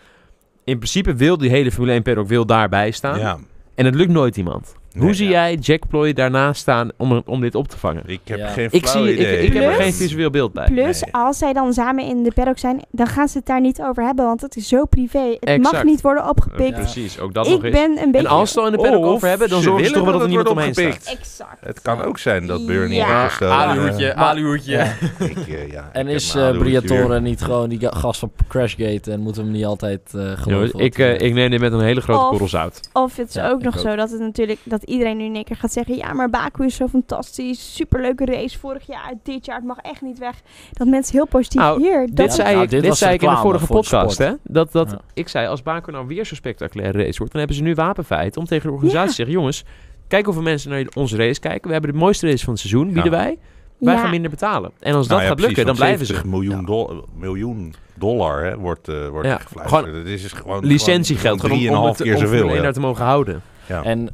[0.65, 3.19] In principe wil die hele Formule 1 paddock wil daarbij staan.
[3.19, 3.39] ja.
[3.75, 4.75] En het lukt nooit iemand.
[4.93, 5.31] Hoe Nee, zie ja.
[5.33, 8.03] jij Jack Ploy daarnaast staan om, om dit op te vangen?
[8.07, 8.47] Ik heb Ja.
[8.49, 9.43] geen Ik, flauw zie, ik, idee.
[9.47, 10.67] ik heb er geen visueel beeld bij.
[10.67, 11.15] Plus, Nee.
[11.15, 14.05] als zij dan samen in de paddock zijn, dan gaan ze het daar niet over
[14.05, 15.37] hebben, want het is zo privé.
[15.41, 16.69] Het mag niet worden opgepikt.
[16.69, 16.75] Ja.
[16.75, 17.73] Precies, ook dat ik nog eens.
[17.75, 18.27] ben een beetje...
[18.29, 20.03] En als ze het al in de paddock Of over hebben, dan zorgen ze toch
[20.03, 21.19] wel dat er niemand het omheen wordt staat.
[21.19, 21.57] Exact.
[21.61, 23.29] Het kan ook zijn dat Bernie Ja.
[23.41, 24.77] Aluhoedje, aluhoedje.
[24.77, 29.13] Eh, ja, ik En is eh aluhoedje Briatore niet gewoon die ga- gast van Crashgate
[29.13, 30.79] en moeten we hem niet altijd eh geloven?
[30.79, 32.81] ik, eh, neem dit met een hele grote korrel zout.
[32.93, 35.57] Of het is ook nog zo dat het natuurlijk dat iedereen nu in één keer
[35.57, 39.65] gaat zeggen: ja, maar Baku is zo fantastisch, superleuke race vorig jaar, dit jaar, het
[39.67, 40.41] mag echt niet weg.
[40.73, 42.07] Dat mensen heel positief Nou, hier.
[42.07, 44.19] Dit Dat zei nou, ik, dit zei ik in de vorige podcast.
[44.19, 44.33] Hè?
[44.43, 45.01] Dat, dat, Ja.
[45.15, 48.37] Ik zei, als Baku nou weer zo'n spectaculaire race wordt, dan hebben ze nu wapenfeit
[48.37, 49.11] om tegen de organisatie Ja.
[49.11, 49.65] te zeggen: jongens,
[50.09, 51.67] kijk hoeveel mensen naar onze race kijken.
[51.67, 53.39] We hebben de mooiste race van het seizoen, bieden wij.
[53.79, 54.01] Wij Ja.
[54.01, 54.71] gaan minder betalen.
[54.81, 56.13] En als dat Nou ja, gaat precies, lukken, dan blijven ze.
[56.13, 61.41] 70 miljoen, dol- miljoen dollar hè, wordt, eh wordt Ja, gewoon Het is gewoon Licentiegeld,
[61.41, 62.29] gewoon om, om, 3,5 het, keer om zoveel.
[62.39, 62.63] Formule 1 ja.
[62.63, 63.43] daar te mogen houden.
[63.67, 63.83] Ja.
[63.83, 64.09] En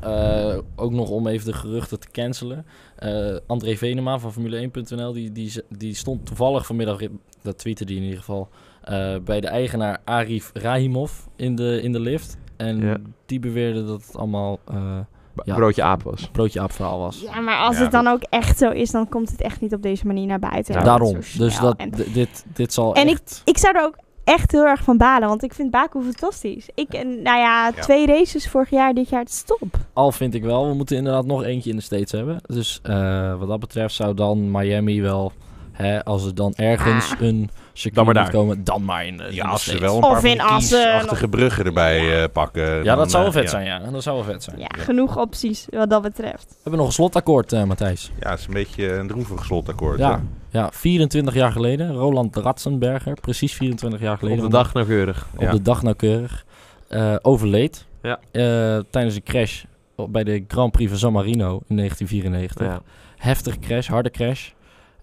[0.00, 2.66] eh, ook nog om even de geruchten te cancelen.
[2.96, 6.98] Eh, André Venema van Formule1.nl, die, die, die stond toevallig vanmiddag,
[7.42, 8.48] dat tweette die in ieder geval,
[8.82, 12.36] eh, bij de eigenaar Arif Rahimov in de, in de lift.
[12.56, 12.96] En Ja.
[13.26, 14.98] die beweerde dat het allemaal eh
[15.44, 15.54] Ja.
[15.54, 16.28] Broodje aap was.
[16.32, 17.20] broodje aap verhaal was.
[17.20, 19.74] Ja, maar als Ja, het dan ook echt zo is, dan komt het echt niet
[19.74, 20.74] op deze manier naar buiten.
[20.74, 21.14] Ja, Daarom.
[21.36, 23.42] Dus dat, En dit, dit zal En echt...
[23.44, 26.68] ik zou er ook echt heel erg van balen, want ik vind Baku fantastisch.
[26.74, 27.82] Ik, en, nou ja, Ja.
[27.82, 29.76] twee races vorig jaar, dit jaar, het is top.
[29.92, 32.38] Al vind ik wel, we moeten inderdaad nog eentje in de States hebben.
[32.46, 35.32] Dus eh, wat dat betreft zou dan Miami wel,
[35.72, 37.20] hè, als er dan ergens Ah.
[37.20, 37.50] een
[37.92, 38.30] Dan maar daar.
[38.30, 40.30] komen, dan maar in de, in Ja, de als ze wel een Of paar van
[40.30, 42.62] in Assen bruggen erbij eh, pakken.
[42.76, 43.50] Ja, dan, dat zou wel eh, vet ja.
[43.50, 43.90] zijn, ja.
[43.90, 44.58] Dat zou wel vet zijn.
[44.58, 46.46] Ja, genoeg opties wat dat betreft.
[46.48, 48.12] We hebben nog een slotakkoord, eh, Matthijs.
[48.20, 49.98] Ja, het is een beetje een droevig slotakkoord.
[49.98, 50.10] Ja.
[50.50, 50.58] hè?
[50.58, 51.92] Ja, 24 jaar geleden.
[51.94, 54.44] Roland Ratzenberger, precies 24 jaar geleden.
[54.44, 55.26] Op de dag nauwkeurig.
[55.36, 56.44] Op de dag nauwkeurig.
[56.88, 57.86] eh, overleed.
[58.02, 58.18] Ja.
[58.32, 58.42] Eh,
[58.90, 59.62] tijdens een crash
[59.96, 62.66] op- bij de Grand Prix van San Marino in 1994.
[62.66, 62.80] Ja.
[63.16, 64.50] Heftige crash, harde crash.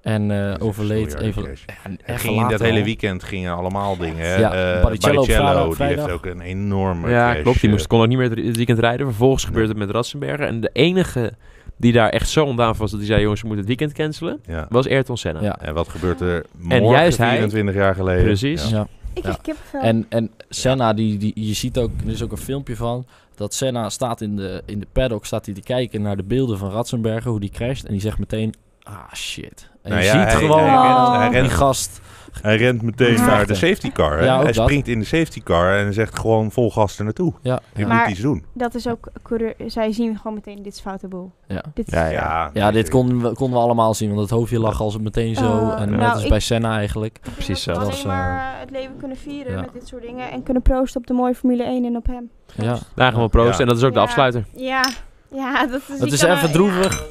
[0.02, 1.58] En eh, overleed even...
[2.06, 4.40] Ja, ging dat hele weekend gingen allemaal dingen.
[4.40, 7.62] Ja, Eh, Baricello op vrijdag- die heeft ook een enorme Ja, crash, klopt.
[7.62, 9.06] Die moest, eh, kon ook niet meer het weekend rijden.
[9.06, 9.52] Vervolgens Nee.
[9.52, 10.48] gebeurde het met Ratzenberger.
[10.48, 11.34] En de enige
[11.78, 13.22] die daar echt zo ontdaan was dat hij zei...
[13.22, 14.40] jongens, we moeten het weekend cancelen.
[14.46, 14.66] Ja.
[14.70, 15.42] Was Ayrton Senna.
[15.42, 15.60] Ja.
[15.60, 16.36] En wat gebeurt er
[16.70, 18.24] En morgen, juist hij- 24 jaar geleden?
[18.24, 18.70] Precies.
[18.70, 18.78] Ja.
[18.78, 18.88] Ja.
[19.14, 19.32] Ik Ja.
[19.32, 19.82] heb kippenvel.
[19.82, 23.54] En, en Senna, die, die, je ziet ook, er is ook een filmpje van, dat
[23.54, 26.72] Senna staat in de, in de paddock, staat hij te kijken naar de beelden van
[26.72, 27.84] Ratzenberger, hoe die crasht.
[27.86, 29.69] En die zegt meteen, ah shit.
[29.82, 32.02] En Nou je ja, ziet hij- gewoon hij rent- hij die rent- gast.
[32.42, 33.26] Hij rent meteen Ja.
[33.26, 34.24] naar de safety car.
[34.24, 34.64] Ja, hij dat.
[34.64, 37.34] springt in de safety car en zegt gewoon vol gas er naartoe.
[37.42, 37.88] Ja, Je ja.
[37.88, 38.46] Maar- moet iets doen.
[38.54, 39.54] Dat is ook coureur.
[39.68, 41.32] Zij zien gewoon meteen, dit is foute boel.
[41.48, 41.64] ja.
[41.74, 44.60] Dit is Ja, Ja, Ja, dit konden we, konden we allemaal zien, want het hoofdje
[44.60, 45.44] lag al meteen zo.
[45.52, 47.20] Oh, en nou, net als ik- bij Senna eigenlijk.
[47.34, 47.72] Precies dat zo.
[47.72, 49.62] Dat alleen was, maar eh, het leven kunnen vieren ja.
[49.62, 50.32] met dit soort dingen.
[50.32, 52.30] En kunnen proosten op de mooie Formule 1 en op hem.
[52.56, 52.78] Ja.
[52.96, 53.54] Daar gaan we proosten.
[53.56, 53.60] Ja.
[53.62, 54.46] En dat is ook de afsluiter.
[54.56, 54.86] Ja,
[55.32, 56.00] ja dat is...
[56.00, 57.04] Het je is even droevig.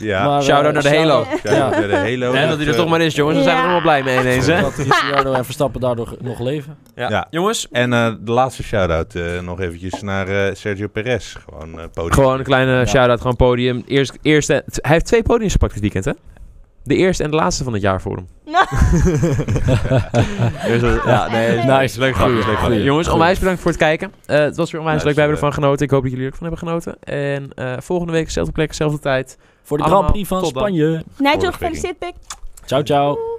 [0.00, 0.24] Ja.
[0.26, 1.26] maar, Shout-out eh, naar de Halo.
[1.42, 1.68] Ja, Ja.
[1.70, 2.32] bij de Halo.
[2.32, 3.36] en dat hij er toch maar is, jongens.
[3.36, 3.68] Daar zijn we Ja.
[3.72, 4.60] allemaal blij mee ineens, hè?
[4.60, 6.76] Dat Ricciardo en Verstappen daardoor nog leven.
[6.94, 7.08] Ja.
[7.10, 7.26] Ja.
[7.30, 11.36] Jongens, En eh, de laatste shout-out eh, nog eventjes naar eh, Sergio Perez.
[11.48, 12.12] Gewoon eh podium.
[12.14, 12.86] gewoon een kleine Ja.
[12.86, 13.20] shout-out.
[13.20, 13.82] Gewoon podium.
[13.86, 16.12] Eerst, eerste, hij heeft twee podiums gepakt dit weekend, hè?
[16.86, 18.26] De eerste en de laatste van het jaar voor hem.
[21.06, 21.98] Ja, nee, Nice.
[21.98, 22.82] Leuk grapje, leuk goeie.
[22.82, 24.12] Jongens, onwijs bedankt voor het kijken.
[24.26, 25.14] Eh, het was weer onwijs leuk.
[25.14, 25.84] Wij hebben ervan genoten.
[25.84, 26.96] Ik hoop dat jullie er ook van hebben genoten.
[27.02, 29.38] En eh, volgende week, dezelfde plek, dezelfde tijd.
[29.62, 30.46] Voor de Grand Prix van.
[30.46, 31.04] Spanje.
[31.18, 32.14] Nigel, gefeliciteerd, Pik.
[32.64, 33.35] Ciao, ciao.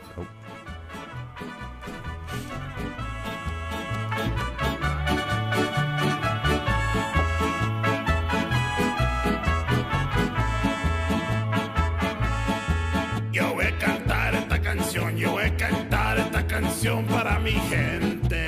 [17.47, 18.43] Mi gente.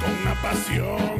[0.00, 1.13] Con una pasión